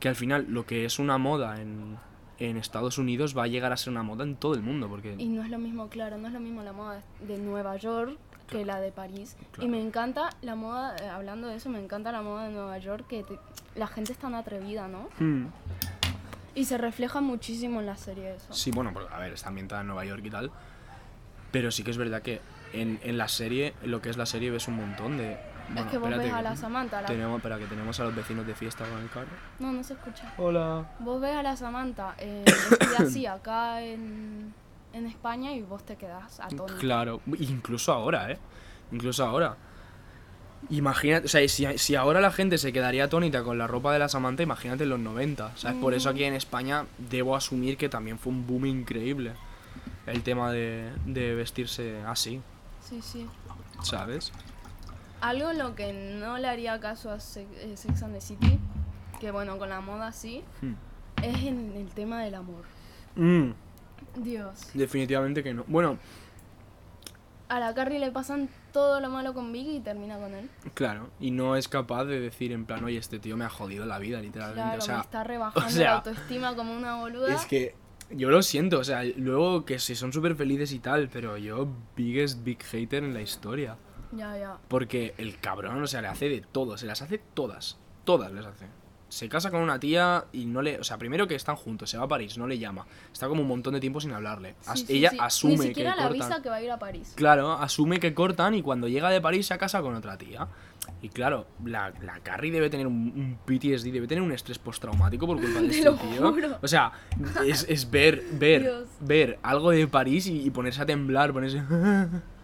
que 0.00 0.08
al 0.08 0.16
final 0.16 0.47
lo 0.49 0.64
que 0.64 0.85
es 0.85 0.99
una 0.99 1.18
moda 1.18 1.61
en, 1.61 1.99
en 2.38 2.57
Estados 2.57 2.99
Unidos 2.99 3.37
va 3.37 3.45
a 3.45 3.47
llegar 3.49 3.73
a 3.73 3.76
ser 3.76 3.90
una 3.90 4.02
moda 4.02 4.25
en 4.25 4.37
todo 4.37 4.54
el 4.54 4.62
mundo, 4.62 4.88
porque... 4.88 5.14
Y 5.18 5.28
no 5.28 5.42
es 5.42 5.50
lo 5.50 5.59
mismo, 5.59 5.88
claro, 5.88 6.18
no 6.18 6.26
es 6.28 6.33
lo 6.33 6.40
mismo 6.40 6.62
la 6.62 6.73
moda 6.73 7.02
de 7.26 7.38
Nueva 7.38 7.76
York 7.76 8.16
que 8.49 8.64
la 8.64 8.80
de 8.80 8.92
París. 8.92 9.37
Claro. 9.52 9.66
Y 9.66 9.71
me 9.71 9.80
encanta 9.80 10.30
la 10.40 10.54
moda, 10.54 10.97
eh, 10.97 11.09
hablando 11.09 11.49
de 11.49 11.57
eso, 11.57 11.68
me 11.68 11.83
encanta 11.83 12.12
la 12.12 12.23
moda 12.23 12.47
de 12.47 12.52
Nueva 12.52 12.78
York, 12.78 13.07
que 13.09 13.23
te- 13.25 13.38
la 13.75 13.87
gente 13.87 14.12
es 14.12 14.18
tan 14.18 14.35
atrevida, 14.35 14.88
¿no? 14.88 15.09
Hmm. 15.18 15.47
Y 16.54 16.64
se 16.64 16.78
refleja 16.78 17.21
muchísimo 17.21 17.80
en 17.80 17.87
la 17.87 17.97
serie 17.97 18.35
eso. 18.35 18.52
Sí, 18.52 18.71
bueno, 18.71 18.90
porque, 18.92 19.12
a 19.14 19.18
ver, 19.18 19.33
está 19.33 19.49
ambientada 19.49 19.83
en 19.83 19.88
Nueva 19.88 20.04
York 20.04 20.23
y 20.25 20.30
tal. 20.30 20.50
Pero 21.52 21.71
sí 21.71 21.83
que 21.83 21.90
es 21.90 21.99
verdad 21.99 22.23
que 22.23 22.40
en, 22.73 22.99
en 23.02 23.18
la 23.18 23.28
serie, 23.28 23.75
en 23.83 23.90
lo 23.90 24.00
que 24.00 24.11
es 24.11 24.16
la 24.16 24.26
serie, 24.26 24.50
ves 24.50 24.66
un 24.68 24.76
montón 24.76 25.18
de... 25.18 25.37
Bueno, 25.68 25.80
es 25.82 25.87
que 25.90 25.98
vos 25.98 26.10
ves 26.16 26.32
a 26.32 26.42
la 26.42 26.56
Samantha, 26.56 27.00
la- 27.02 27.08
Tenemos, 27.08 27.37
espera, 27.38 27.58
que 27.58 27.66
tenemos 27.66 28.00
a 28.00 28.04
los 28.04 28.14
vecinos 28.14 28.46
de 28.46 28.54
fiesta 28.54 28.84
con 28.88 28.98
el 29.00 29.10
carro. 29.10 29.28
No, 29.58 29.72
no 29.72 29.82
se 29.84 29.92
escucha. 29.94 30.32
Hola. 30.38 30.87
Vos 31.00 31.20
ves 31.20 31.37
a 31.37 31.42
la 31.42 31.56
Samantha 31.56 32.14
eh, 32.18 32.44
vestida 32.70 32.98
así 33.00 33.26
acá 33.26 33.82
en, 33.82 34.52
en 34.92 35.06
España 35.06 35.52
y 35.52 35.62
vos 35.62 35.84
te 35.84 35.96
quedás 35.96 36.40
atónito. 36.40 36.78
Claro, 36.78 37.20
incluso 37.38 37.93
ahora, 37.93 38.30
¿eh? 38.32 38.38
Incluso 38.93 39.25
ahora. 39.25 39.56
Imagínate, 40.71 41.26
o 41.26 41.28
sea, 41.28 41.47
si, 41.49 41.66
si 41.78 41.95
ahora 41.95 42.21
la 42.21 42.32
gente 42.32 42.58
se 42.58 42.73
quedaría 42.73 43.04
atónita 43.04 43.45
con 43.45 43.58
la 43.58 43.66
ropa 43.69 43.93
de 43.93 44.00
la 44.00 44.08
Samantha, 44.08 44.43
imagínate 44.43 44.82
en 44.84 44.90
los 44.90 44.99
90. 44.99 45.56
¿Sabes? 45.56 45.76
Por 45.80 45.95
eso 45.95 46.08
aquí 46.10 46.25
en 46.25 46.34
España 46.34 46.84
debo 46.99 47.36
asumir 47.36 47.76
que 47.76 47.88
también 47.88 48.19
fue 48.19 48.32
un 48.32 48.47
boom 48.47 48.66
increíble 48.66 49.32
el 50.06 50.23
tema 50.23 50.50
de, 50.50 50.90
de 51.04 51.34
vestirse 51.34 52.02
así, 52.06 52.40
Sí, 52.80 53.00
sí. 53.02 53.26
¿sabes? 53.82 54.32
Algo 55.21 55.50
en 55.50 55.59
lo 55.59 55.75
que 55.75 55.93
no 55.93 56.39
le 56.39 56.49
haría 56.49 56.78
caso 56.81 57.11
a 57.11 57.17
eh, 57.17 57.73
Sex 57.76 58.02
and 58.02 58.15
the 58.15 58.21
City, 58.21 58.59
que 59.21 59.31
bueno, 59.31 59.59
con 59.59 59.69
la 59.69 59.81
moda 59.81 60.13
sí, 60.13 60.45
Hmm. 60.61 60.75
es 61.23 61.43
en 61.45 61.73
el 61.76 61.89
tema 61.91 62.23
del 62.23 62.35
amor. 62.37 62.65
Mm, 63.17 63.50
Dios. 64.17 64.71
definitivamente 64.75 65.43
que 65.43 65.54
no. 65.54 65.65
Bueno, 65.67 65.99
A 67.50 67.59
la 67.61 67.75
Carrie 67.75 67.99
le 67.99 68.11
pasan 68.13 68.49
todo 68.73 69.00
lo 69.00 69.09
malo 69.09 69.33
con 69.33 69.50
Vicky 69.52 69.76
y 69.76 69.81
termina 69.81 70.19
con 70.19 70.35
él. 70.35 70.50
claro, 70.75 71.09
y 71.19 71.31
no 71.31 71.57
es 71.57 71.67
capaz 71.67 72.04
de 72.04 72.21
decir 72.21 72.52
en 72.52 72.67
plan, 72.67 72.85
oye, 72.85 72.99
este 72.99 73.19
tío 73.19 73.37
me 73.39 73.45
ha 73.47 73.49
jodido 73.49 73.87
la 73.87 73.99
vida, 73.99 74.21
literalmente. 74.21 74.61
Claro, 74.63 74.78
o 74.78 74.81
sea, 74.83 74.95
me 74.97 75.00
está 75.00 75.25
rebajando 75.25 75.71
sea, 75.71 75.85
la 75.85 75.97
autoestima 75.97 76.54
como 76.54 76.76
una 76.76 76.97
boluda. 76.97 77.35
Es 77.35 77.47
que 77.47 77.75
yo 78.11 78.28
lo 78.31 78.43
siento, 78.43 78.78
o 78.78 78.85
sea, 78.85 79.02
luego 79.17 79.65
que 79.65 79.78
si 79.78 79.95
son 79.97 80.13
súper 80.13 80.37
felices 80.37 80.73
y 80.73 80.78
tal, 80.78 81.09
pero 81.09 81.39
yo 81.39 81.67
biggest 81.97 82.45
big 82.45 82.63
hater 82.63 83.02
en 83.02 83.15
la 83.15 83.23
historia. 83.23 83.76
Ya, 84.12 84.36
ya. 84.38 84.56
Porque 84.68 85.14
el 85.18 85.38
cabrón, 85.38 85.82
o 85.82 85.86
sea, 85.86 86.00
le 86.02 86.08
hace 86.08 86.28
de 86.28 86.40
todo, 86.40 86.76
se 86.78 86.86
las 86.86 87.02
hace 87.02 87.18
todas, 87.34 87.78
todas 88.04 88.32
les 88.32 88.44
hace. 88.47 88.66
Se 89.10 89.26
casa 89.30 89.50
con 89.50 89.62
una 89.62 89.80
tía 89.80 90.26
y 90.32 90.44
no 90.44 90.60
le, 90.60 90.78
o 90.78 90.84
sea, 90.84 90.99
primero 90.99 91.26
que 91.26 91.34
están 91.34 91.56
juntos, 91.56 91.88
se 91.88 91.97
va 91.97 92.04
a 92.04 92.08
París, 92.08 92.36
no 92.36 92.47
le 92.47 92.58
llama. 92.58 92.84
Está 93.10 93.26
como 93.26 93.40
un 93.40 93.49
montón 93.49 93.73
de 93.73 93.80
tiempo 93.80 94.00
sin 94.02 94.12
hablarle. 94.12 94.54
As- 94.66 94.80
Sí, 94.80 94.86
sí, 94.86 94.97
ella 94.99 95.10
sí. 95.10 95.16
asume 95.18 95.52
Ni 95.56 95.62
siquiera 95.68 95.92
que 95.94 95.97
le 96.02 96.08
cortan. 96.08 96.23
avisa 96.23 96.42
que 96.42 96.49
va 96.50 96.56
a 96.56 96.62
ir 96.62 96.71
a 96.71 96.78
París. 96.78 97.12
Claro, 97.16 97.52
asume 97.52 98.00
que 98.00 98.12
cortan 98.12 98.52
y 98.54 98.60
cuando 98.60 98.86
llega 98.86 99.08
de 99.08 99.23
París 99.23 99.47
se 99.47 99.56
casa 99.56 99.80
con 99.80 99.94
otra 99.94 100.18
tía. 100.18 100.47
Y 101.00 101.08
claro, 101.08 101.47
la, 101.64 101.90
la 102.02 102.21
Carrie 102.21 102.50
debe 102.52 102.68
tener 102.68 102.86
un, 102.86 102.94
un 102.94 103.38
PTSD, 103.47 103.92
debe 103.92 104.06
tener 104.06 104.21
un 104.23 104.32
estrés 104.32 104.58
postraumático 104.58 105.26
por 105.26 105.40
culpa 105.40 105.60
de 105.62 105.68
Te 105.71 105.78
este 105.78 105.90
tío. 105.90 106.30
juro. 106.32 106.58
O 106.60 106.68
sea, 106.68 106.92
es, 107.47 107.64
es 107.68 107.90
ver, 107.90 108.23
ver, 108.32 108.62
Dios. 108.64 108.88
ver 109.00 109.38
algo 109.42 109.71
de 109.71 109.86
París 109.88 110.26
y, 110.26 110.42
y 110.42 110.50
ponerse 110.50 110.82
a 110.82 110.86
temblar, 110.86 111.32
ponerse. 111.32 111.62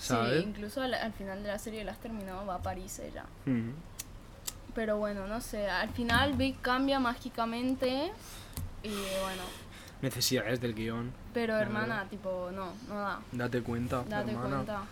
¿Sabes? 0.00 0.42
Sí, 0.42 0.48
incluso 0.48 0.80
al, 0.82 0.94
al 0.94 1.12
final 1.12 1.42
de 1.42 1.48
la 1.48 1.58
serie 1.58 1.84
la 1.84 1.92
has 1.92 1.98
terminado, 2.00 2.46
va 2.46 2.54
a 2.56 2.62
París 2.62 2.98
ella. 3.00 3.24
Pero 4.74 4.96
bueno, 4.96 5.26
no 5.26 5.40
sé, 5.40 5.68
al 5.68 5.90
final 5.90 6.34
Vic 6.34 6.60
cambia 6.62 6.98
mágicamente 7.00 8.10
y 8.82 8.88
bueno, 8.88 9.42
Necesidades 10.00 10.60
del 10.60 10.74
guion. 10.74 11.12
pero 11.34 11.56
hermana, 11.58 12.06
tipo, 12.08 12.50
no, 12.54 12.72
no 12.88 12.94
da, 13.00 13.20
Date 13.32 13.60
cuenta. 13.62 14.02
date 14.08 14.30
hermana. 14.30 14.54
cuenta, 14.56 14.82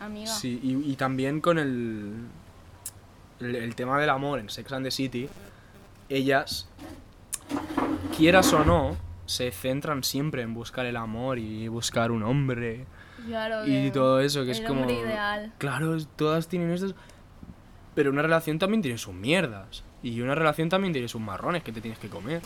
amiga. 0.00 0.32
Sí, 0.32 0.58
y, 0.62 0.90
y 0.92 0.96
también 0.96 1.40
con 1.42 1.58
el, 1.58 2.24
el. 3.40 3.54
el 3.56 3.74
tema 3.74 4.00
del 4.00 4.08
amor 4.08 4.38
en 4.38 4.48
Sex 4.48 4.72
and 4.72 4.86
the 4.86 4.90
City, 4.90 5.28
ellas, 6.08 6.66
quieras 8.16 8.50
o 8.54 8.64
no, 8.64 8.96
se 9.26 9.50
centran 9.50 10.02
siempre 10.04 10.40
en 10.42 10.54
buscar 10.54 10.86
el 10.86 10.96
amor 10.96 11.38
y 11.38 11.68
buscar 11.68 12.10
un 12.10 12.22
hombre 12.22 12.86
Claro 13.26 13.66
y 13.66 13.90
todo 13.90 14.20
eso, 14.20 14.44
que 14.44 14.50
es 14.52 14.60
el 14.60 14.66
como. 14.66 14.80
hombre 14.82 14.98
ideal. 15.00 15.52
Claro, 15.58 15.94
es- 15.96 16.08
todas 16.16 16.48
tienen 16.48 16.70
estos. 16.70 16.94
Pero 17.94 18.10
una 18.10 18.22
relación 18.22 18.58
también 18.58 18.82
tiene 18.82 18.98
sus 18.98 19.14
mierdas. 19.14 19.82
Y 20.02 20.20
una 20.20 20.34
relación 20.34 20.68
también 20.68 20.92
tiene 20.92 21.08
sus 21.08 21.20
marrones 21.20 21.62
que 21.62 21.72
te 21.72 21.80
tienes 21.80 21.98
que 21.98 22.08
comer. 22.08 22.42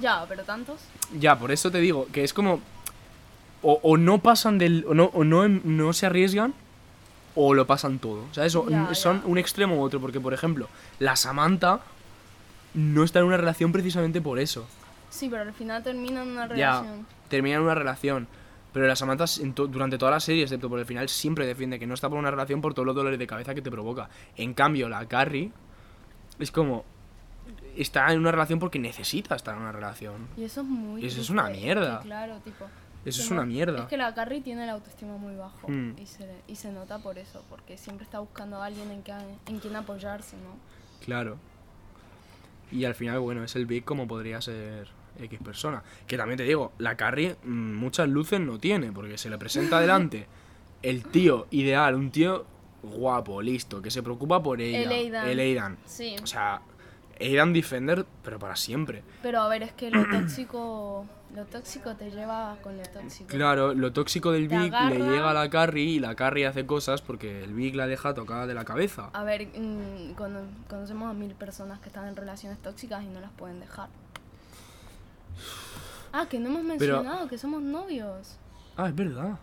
Ya, 0.00 0.24
pero 0.28 0.42
tantos. 0.44 0.80
Ya, 1.20 1.38
por 1.38 1.52
eso 1.52 1.70
te 1.70 1.78
digo 1.78 2.06
que 2.12 2.24
es 2.24 2.32
como. 2.32 2.60
O, 3.62 3.78
o 3.82 3.96
no 3.96 4.18
pasan 4.18 4.58
del. 4.58 4.84
O 4.88 4.94
no, 4.94 5.04
o 5.12 5.24
no, 5.24 5.44
em- 5.44 5.60
no 5.64 5.92
se 5.92 6.06
arriesgan. 6.06 6.54
O 7.36 7.52
lo 7.52 7.66
pasan 7.66 7.98
todo. 7.98 8.22
O- 8.22 8.32
Ya, 8.32 8.48
son 8.94 9.20
ya. 9.20 9.26
un 9.26 9.38
extremo 9.38 9.76
u 9.76 9.82
otro. 9.82 10.00
Porque, 10.00 10.20
por 10.20 10.32
ejemplo, 10.34 10.68
la 10.98 11.16
Samantha 11.16 11.80
no 12.74 13.04
está 13.04 13.18
en 13.20 13.26
una 13.26 13.36
relación 13.36 13.70
precisamente 13.72 14.20
por 14.20 14.38
eso. 14.38 14.66
Sí, 15.10 15.28
pero 15.28 15.42
al 15.42 15.52
final 15.52 15.82
terminan 15.82 16.28
una 16.28 16.48
Ya, 16.54 16.80
relación. 16.80 17.06
terminan 17.28 17.62
una 17.62 17.74
relación. 17.74 18.26
Pero 18.74 18.86
la 18.86 18.94
Samantha, 18.96 19.24
to- 19.54 19.68
durante 19.68 19.96
toda 19.96 20.10
la 20.10 20.20
serie, 20.20 20.42
excepto 20.42 20.68
por 20.68 20.78
el 20.78 20.84
final, 20.84 21.08
siempre 21.08 21.46
defiende 21.46 21.78
que 21.78 21.86
no 21.86 21.94
está 21.94 22.10
por 22.10 22.18
una 22.18 22.30
relación 22.30 22.60
por 22.60 22.74
todos 22.74 22.84
los 22.84 22.94
dolores 22.94 23.18
de 23.18 23.26
cabeza 23.26 23.54
que 23.54 23.62
te 23.62 23.70
provoca. 23.70 24.10
En 24.36 24.52
cambio, 24.52 24.88
la 24.90 25.06
Carrie 25.06 25.50
es 26.38 26.50
como. 26.50 26.84
Está 27.76 28.12
en 28.12 28.18
una 28.20 28.30
relación 28.30 28.58
porque 28.58 28.78
necesita 28.78 29.34
estar 29.36 29.54
en 29.56 29.62
una 29.62 29.72
relación. 29.72 30.28
Y 30.36 30.44
eso 30.44 30.60
es 30.60 30.66
muy 30.66 31.04
Eso 31.06 31.20
es 31.20 31.30
una 31.30 31.46
que 31.46 31.52
mierda. 31.60 32.00
claro, 32.00 32.36
tipo. 32.44 32.66
Eso 33.04 33.20
es 33.22 33.30
una 33.30 33.44
mierda. 33.44 33.82
Es 33.82 33.88
que 33.88 33.96
la 33.96 34.14
Carrie 34.14 34.40
tiene 34.40 34.64
la 34.66 34.72
autoestima 34.72 35.16
muy 35.18 35.36
bajo 35.36 35.68
Mm. 35.68 35.96
y, 35.98 36.06
se, 36.06 36.26
y 36.48 36.56
se 36.56 36.72
nota 36.72 36.98
por 36.98 37.18
eso, 37.18 37.44
porque 37.50 37.76
siempre 37.76 38.04
está 38.04 38.18
buscando 38.20 38.62
a 38.62 38.66
alguien 38.66 38.90
en, 38.90 39.02
que, 39.02 39.12
en 39.12 39.58
quien 39.60 39.76
apoyarse, 39.76 40.36
¿no? 40.38 40.56
Claro. 41.04 41.36
Y 42.72 42.86
al 42.86 42.94
final, 42.94 43.20
bueno, 43.20 43.44
es 43.44 43.54
el 43.56 43.66
Big 43.66 43.84
como 43.84 44.08
podría 44.08 44.40
ser 44.40 44.88
X 45.18 45.38
persona. 45.44 45.82
Que 46.06 46.16
también 46.16 46.36
te 46.38 46.44
digo, 46.44 46.72
la 46.78 46.96
Carrie 46.96 47.36
mm, 47.44 47.74
muchas 47.74 48.08
luces 48.08 48.40
no 48.40 48.58
tiene, 48.58 48.92
porque 48.92 49.16
se 49.18 49.30
le 49.30 49.38
presenta 49.38 49.80
delante 49.80 50.26
el 50.82 51.04
tío 51.04 51.46
ideal, 51.50 51.94
un 51.94 52.10
tío 52.10 52.44
guapo, 52.82 53.40
listo, 53.40 53.80
que 53.80 53.90
se 53.90 54.02
preocupa 54.02 54.42
por 54.42 54.60
ella. 54.60 54.82
El 54.82 54.90
Aidan. 54.90 55.28
El 55.28 55.38
Aidan. 55.38 55.76
Sí. 55.86 56.16
O 56.22 56.26
sea, 56.26 56.60
Aidan 57.20 57.52
Defender, 57.52 58.04
pero 58.22 58.38
para 58.38 58.56
siempre. 58.56 59.02
Pero 59.22 59.40
a 59.40 59.48
ver, 59.48 59.62
es 59.62 59.72
que 59.72 59.90
lo 59.90 60.04
tóxico, 60.10 61.06
lo 61.34 61.44
tóxico 61.46 61.94
te 61.96 62.10
lleva 62.10 62.56
con 62.62 62.76
lo 62.76 62.82
tóxico. 62.82 63.28
Claro, 63.28 63.72
lo 63.72 63.92
tóxico 63.92 64.32
del 64.32 64.48
Big 64.48 64.72
le 64.72 64.98
llega 64.98 65.30
a 65.30 65.32
la 65.34 65.48
Carrie 65.48 65.84
y 65.84 65.98
la 66.00 66.14
Carrie 66.14 66.46
hace 66.46 66.66
cosas 66.66 67.00
porque 67.00 67.42
el 67.44 67.54
Big 67.54 67.74
la 67.74 67.86
deja 67.86 68.12
tocada 68.12 68.46
de 68.46 68.52
la 68.54 68.64
cabeza. 68.66 69.08
A 69.14 69.24
ver, 69.24 69.46
mm, 69.46 70.12
cono- 70.14 70.46
conocemos 70.68 71.10
a 71.10 71.14
mil 71.14 71.34
personas 71.34 71.78
que 71.80 71.88
están 71.88 72.06
en 72.08 72.16
relaciones 72.16 72.58
tóxicas 72.58 73.02
y 73.02 73.06
no 73.06 73.20
las 73.20 73.30
pueden 73.32 73.60
dejar. 73.60 73.88
Ah, 76.12 76.26
que 76.28 76.38
no 76.38 76.48
hemos 76.48 76.62
Pero- 76.78 76.96
mencionado 76.96 77.28
que 77.28 77.38
somos 77.38 77.62
novios. 77.62 78.36
Ah, 78.76 78.88
es 78.88 78.94
verdad. 78.94 79.38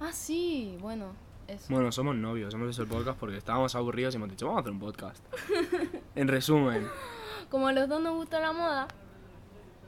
Ah, 0.00 0.12
sí, 0.12 0.76
bueno, 0.80 1.12
eso. 1.48 1.66
Bueno, 1.68 1.92
somos 1.92 2.16
novios, 2.16 2.52
hemos 2.54 2.70
hecho 2.74 2.82
el 2.82 2.88
podcast 2.88 3.18
porque 3.18 3.36
estábamos 3.36 3.74
aburridos 3.74 4.14
y 4.14 4.16
hemos 4.16 4.30
dicho, 4.30 4.46
vamos 4.46 4.58
a 4.58 4.60
hacer 4.62 4.72
un 4.72 4.80
podcast. 4.80 5.24
en 6.14 6.28
resumen, 6.28 6.86
Como 7.50 7.68
a 7.68 7.72
los 7.72 7.88
dos 7.88 8.00
nos 8.02 8.14
gusta 8.14 8.40
la 8.40 8.52
moda, 8.52 8.88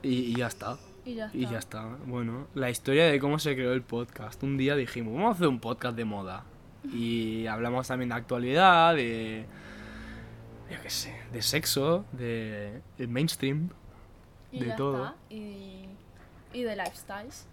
y, 0.03 0.09
y 0.09 0.35
ya 0.35 0.47
está. 0.47 0.77
y 1.05 1.15
ya 1.15 1.25
está. 1.25 1.37
Y 1.37 1.45
ya 1.47 1.57
está. 1.57 1.85
Bueno, 2.05 2.47
la 2.53 2.69
historia 2.69 3.05
de 3.07 3.19
cómo 3.19 3.39
se 3.39 3.55
creó 3.55 3.73
el 3.73 3.81
podcast. 3.81 4.41
Un 4.43 4.57
día 4.57 4.75
dijimos, 4.75 5.13
vamos 5.15 5.29
a 5.29 5.35
hacer 5.35 5.47
un 5.47 5.59
podcast 5.59 5.95
de 5.97 6.05
moda. 6.05 6.43
Y 6.93 7.47
hablamos 7.47 7.87
también 7.87 8.09
de 8.09 8.15
actualidad, 8.15 8.95
de... 8.95 9.45
Yo 10.69 10.77
qué 10.83 10.89
sé, 10.89 11.15
de 11.31 11.41
sexo, 11.41 12.05
de 12.11 12.81
el 12.97 13.07
mainstream. 13.07 13.69
Y 14.51 14.59
de 14.61 14.65
ya 14.67 14.75
todo. 14.75 15.05
está. 15.07 15.15
Y, 15.29 15.85
y 16.53 16.63
de 16.63 16.75
lifestyles. 16.75 17.47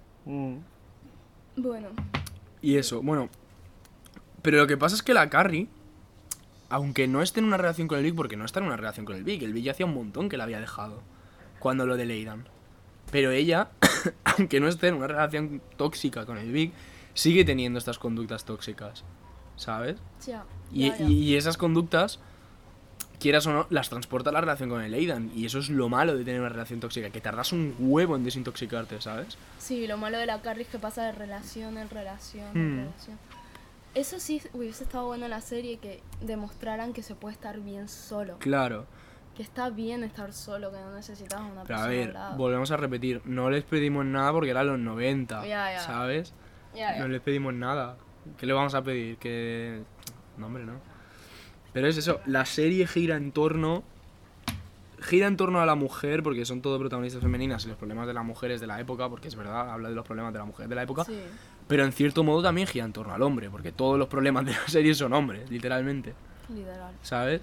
Bueno, 1.56 1.88
Y 2.62 2.76
eso, 2.76 3.02
bueno. 3.02 3.28
Pero 4.42 4.58
lo 4.58 4.66
que 4.66 4.76
pasa 4.76 4.94
es 4.96 5.02
que 5.02 5.14
la 5.14 5.30
Carrie, 5.30 5.68
aunque 6.68 7.06
no 7.08 7.22
esté 7.22 7.40
en 7.40 7.46
una 7.46 7.56
relación 7.56 7.88
con 7.88 7.98
el 7.98 8.04
Big, 8.04 8.14
porque 8.14 8.36
no 8.36 8.44
está 8.44 8.60
en 8.60 8.66
una 8.66 8.76
relación 8.76 9.06
con 9.06 9.16
el 9.16 9.24
Big, 9.24 9.42
el 9.42 9.52
Big 9.52 9.64
ya 9.64 9.72
hacía 9.72 9.86
un 9.86 9.94
montón 9.94 10.28
que 10.28 10.36
la 10.36 10.44
había 10.44 10.60
dejado. 10.60 11.02
Cuando 11.60 11.86
lo 11.86 11.96
de 11.96 12.04
Leidan. 12.06 12.46
Pero 13.10 13.30
ella, 13.30 13.70
aunque 14.24 14.60
no 14.60 14.68
esté 14.68 14.88
en 14.88 14.94
una 14.96 15.06
relación 15.06 15.62
tóxica 15.76 16.26
con 16.26 16.36
el 16.38 16.50
Big, 16.52 16.72
sigue 17.14 17.44
teniendo 17.44 17.78
estas 17.78 17.98
conductas 17.98 18.44
tóxicas. 18.44 19.04
¿Sabes? 19.56 19.96
ya. 20.26 20.44
Y, 20.72 20.88
ya, 20.88 20.98
ya. 20.98 21.04
y- 21.06 21.12
y 21.22 21.36
esas 21.36 21.56
conductas, 21.56 22.18
quieras 23.18 23.46
o 23.46 23.52
no, 23.52 23.66
las 23.70 23.88
transporta 23.90 24.30
a 24.30 24.32
la 24.32 24.40
relación 24.40 24.68
con 24.68 24.82
el 24.82 24.92
Aidan. 24.94 25.30
Y 25.34 25.46
eso 25.46 25.58
es 25.58 25.70
lo 25.70 25.88
malo 25.88 26.16
de 26.16 26.24
tener 26.24 26.40
una 26.40 26.48
relación 26.50 26.80
tóxica, 26.80 27.10
que 27.10 27.20
tardas 27.20 27.52
un 27.52 27.74
huevo 27.78 28.16
en 28.16 28.24
desintoxicarte, 28.24 29.00
¿sabes? 29.00 29.38
Sí, 29.58 29.86
lo 29.86 29.96
malo 29.96 30.18
de 30.18 30.26
la 30.26 30.40
Carrie 30.42 30.62
es 30.64 30.68
que 30.68 30.78
pasa 30.78 31.04
de 31.04 31.12
relación 31.12 31.78
en 31.78 31.88
relación 31.90 32.48
Hmm. 32.52 32.56
en 32.56 32.76
relación. 32.86 33.18
Eso 33.94 34.18
sí 34.18 34.42
hubiese 34.52 34.82
estado 34.84 35.06
bueno 35.06 35.24
en 35.26 35.30
la 35.30 35.40
serie 35.40 35.76
que 35.78 36.02
demostraran 36.20 36.92
que 36.92 37.02
se 37.02 37.14
puede 37.14 37.34
estar 37.34 37.60
bien 37.60 37.88
solo. 37.88 38.36
Claro. 38.40 38.86
Que 39.36 39.42
está 39.42 39.70
bien 39.70 40.02
estar 40.04 40.32
solo, 40.32 40.70
que 40.72 40.78
no 40.78 40.92
necesitas 40.94 41.40
una 41.40 41.62
Pero 41.62 41.62
a 41.62 41.64
persona 41.64 41.86
ver, 41.88 42.08
al 42.08 42.14
lado. 42.14 42.36
volvemos 42.36 42.70
a 42.72 42.76
repetir, 42.76 43.20
no 43.24 43.50
les 43.50 43.62
pedimos 43.64 44.04
nada 44.04 44.32
porque 44.32 44.50
eran 44.50 44.66
los 44.66 44.78
90, 44.80 45.42
Ya, 45.46 45.72
ya. 45.72 45.80
¿sabes? 45.80 46.32
Ya. 46.74 46.98
No 46.98 47.06
les 47.08 47.20
pedimos 47.20 47.54
nada. 47.54 47.96
¿Qué 48.36 48.46
le 48.46 48.52
vamos 48.52 48.74
a 48.74 48.82
pedir? 48.82 49.16
Que... 49.18 49.82
No, 50.38 50.46
hombre, 50.46 50.64
no. 50.64 50.74
Pero 51.74 51.88
es 51.88 51.98
eso, 51.98 52.20
la 52.24 52.46
serie 52.46 52.86
gira 52.86 53.16
en 53.16 53.32
torno... 53.32 53.82
Gira 55.00 55.26
en 55.26 55.36
torno 55.36 55.60
a 55.60 55.66
la 55.66 55.74
mujer, 55.74 56.22
porque 56.22 56.46
son 56.46 56.62
todo 56.62 56.78
protagonistas 56.78 57.20
femeninas 57.20 57.66
y 57.66 57.68
los 57.68 57.76
problemas 57.76 58.06
de 58.06 58.14
las 58.14 58.24
mujeres 58.24 58.58
de 58.62 58.66
la 58.66 58.80
época, 58.80 59.10
porque 59.10 59.28
es 59.28 59.36
verdad, 59.36 59.70
habla 59.70 59.90
de 59.90 59.94
los 59.94 60.06
problemas 60.06 60.32
de 60.32 60.38
la 60.38 60.46
mujer 60.46 60.66
de 60.66 60.74
la 60.74 60.82
época, 60.84 61.04
Sí, 61.04 61.18
pero 61.68 61.84
en 61.84 61.92
cierto 61.92 62.24
modo 62.24 62.42
también 62.42 62.66
gira 62.66 62.86
en 62.86 62.94
torno 62.94 63.12
al 63.12 63.20
hombre, 63.20 63.50
porque 63.50 63.70
todos 63.70 63.98
los 63.98 64.08
problemas 64.08 64.46
de 64.46 64.52
la 64.52 64.66
serie 64.66 64.94
son 64.94 65.12
hombres, 65.12 65.50
literalmente, 65.50 66.14
literal. 66.48 66.94
¿sabes? 67.02 67.42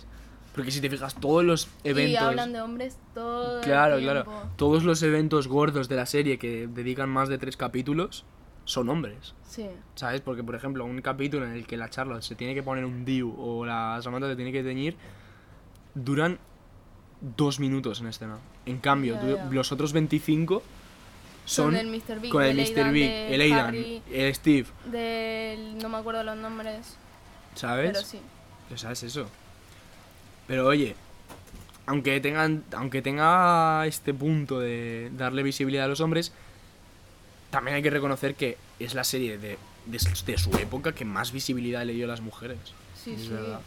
Porque 0.55 0.71
si 0.71 0.81
te 0.81 0.89
fijas, 0.89 1.13
todos 1.15 1.43
los 1.43 1.67
eventos... 1.83 2.13
Y 2.13 2.17
hablan 2.17 2.51
de 2.51 2.61
hombres 2.61 2.97
todo 3.13 3.61
Claro, 3.61 3.97
el 3.97 4.03
claro. 4.03 4.25
Todos 4.55 4.83
los 4.83 5.03
eventos 5.03 5.47
gordos 5.47 5.87
de 5.87 5.97
la 5.97 6.07
serie 6.07 6.39
que 6.39 6.67
dedican 6.67 7.09
más 7.09 7.29
de 7.29 7.37
tres 7.37 7.57
capítulos 7.57 8.25
son 8.65 8.89
hombres. 8.89 9.33
Sí, 9.47 9.67
¿Sabes? 9.95 10.21
Porque, 10.21 10.43
por 10.43 10.55
ejemplo, 10.55 10.85
un 10.85 11.01
capítulo 11.01 11.45
en 11.45 11.51
el 11.53 11.67
que 11.67 11.77
la 11.77 11.89
Charlotte 11.89 12.23
se 12.23 12.35
tiene 12.35 12.53
que 12.53 12.63
poner 12.63 12.85
un 12.85 13.03
Diu 13.03 13.35
o 13.37 13.65
la 13.65 13.99
Samantha 14.01 14.29
se 14.29 14.35
tiene 14.35 14.51
que 14.51 14.63
teñir, 14.63 14.95
duran 15.93 16.39
dos 17.19 17.59
minutos 17.59 17.99
en 18.01 18.07
escena. 18.07 18.37
En 18.65 18.79
cambio, 18.79 19.17
los 19.51 19.71
otros 19.71 19.93
25 19.93 20.63
son 21.45 21.73
Mr. 21.73 22.19
Big, 22.21 22.31
con 22.31 22.43
el 22.43 22.55
Mr. 22.55 22.91
Big, 22.91 23.09
el 23.09 23.41
Aidan, 23.41 23.67
Harry. 23.67 24.01
el 24.11 24.35
Steve, 24.35 24.67
del... 24.85 25.77
no 25.79 25.89
me 25.89 25.97
acuerdo 25.97 26.23
los 26.23 26.37
nombres, 26.37 26.97
¿sabes? 27.55 27.91
pero 27.91 28.05
sí. 28.05 28.19
O 28.73 28.77
sea, 28.77 28.91
es 28.91 29.03
eso. 29.03 29.27
Pero 30.47 30.67
oye, 30.67 30.95
aunque 31.85 32.19
tengan, 32.21 32.63
aunque 32.73 33.01
tenga 33.01 33.85
este 33.85 34.13
punto 34.13 34.59
de 34.59 35.11
darle 35.17 35.43
visibilidad 35.43 35.85
a 35.85 35.87
los 35.87 35.99
hombres, 35.99 36.31
también 37.51 37.75
hay 37.75 37.83
que 37.83 37.89
reconocer 37.91 38.33
que 38.35 38.57
es 38.79 38.93
la 38.95 39.03
serie 39.03 39.37
de, 39.37 39.57
de, 39.85 39.99
de 40.25 40.37
su 40.37 40.51
época 40.57 40.93
que 40.93 41.05
más 41.05 41.31
visibilidad 41.31 41.85
le 41.85 41.93
dio 41.93 42.05
a 42.05 42.07
las 42.07 42.21
mujeres. 42.21 42.57
Sí, 42.95 43.15
sí. 43.17 43.29
verdad. 43.29 43.61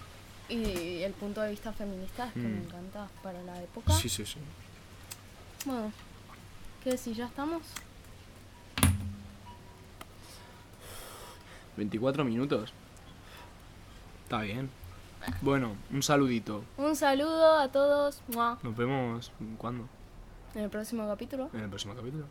Y 0.49 1.03
el 1.03 1.12
punto 1.12 1.40
de 1.40 1.51
vista 1.51 1.73
feminista 1.73 2.27
es 2.27 2.33
que 2.35 2.38
me 2.40 2.49
Mm. 2.61 2.64
encanta 2.64 3.09
para 3.23 3.40
la 3.42 3.62
época. 3.62 3.92
Sí, 3.92 4.09
sí, 4.09 4.27
sí. 4.27 4.38
Bueno, 5.64 5.90
¿qué 6.83 6.90
decís? 6.90 7.16
¿Ya 7.16 7.27
estamos? 7.27 7.62
24 11.77 12.25
minutos. 12.25 12.73
Está 14.25 14.42
bien. 14.42 14.70
Bueno, 15.40 15.77
un 15.90 16.03
saludito. 16.03 16.64
Un 16.77 16.94
saludo 16.94 17.59
a 17.59 17.68
todos. 17.73 18.20
Nos 18.29 18.77
vemos 18.77 19.33
¿cuándo? 19.59 19.88
En 20.55 20.64
el 20.64 20.70
próximo 20.70 21.09
capítulo. 21.09 21.49
En 21.55 21.61
el 21.61 21.68
próximo 21.68 21.94
capítulo. 21.94 22.27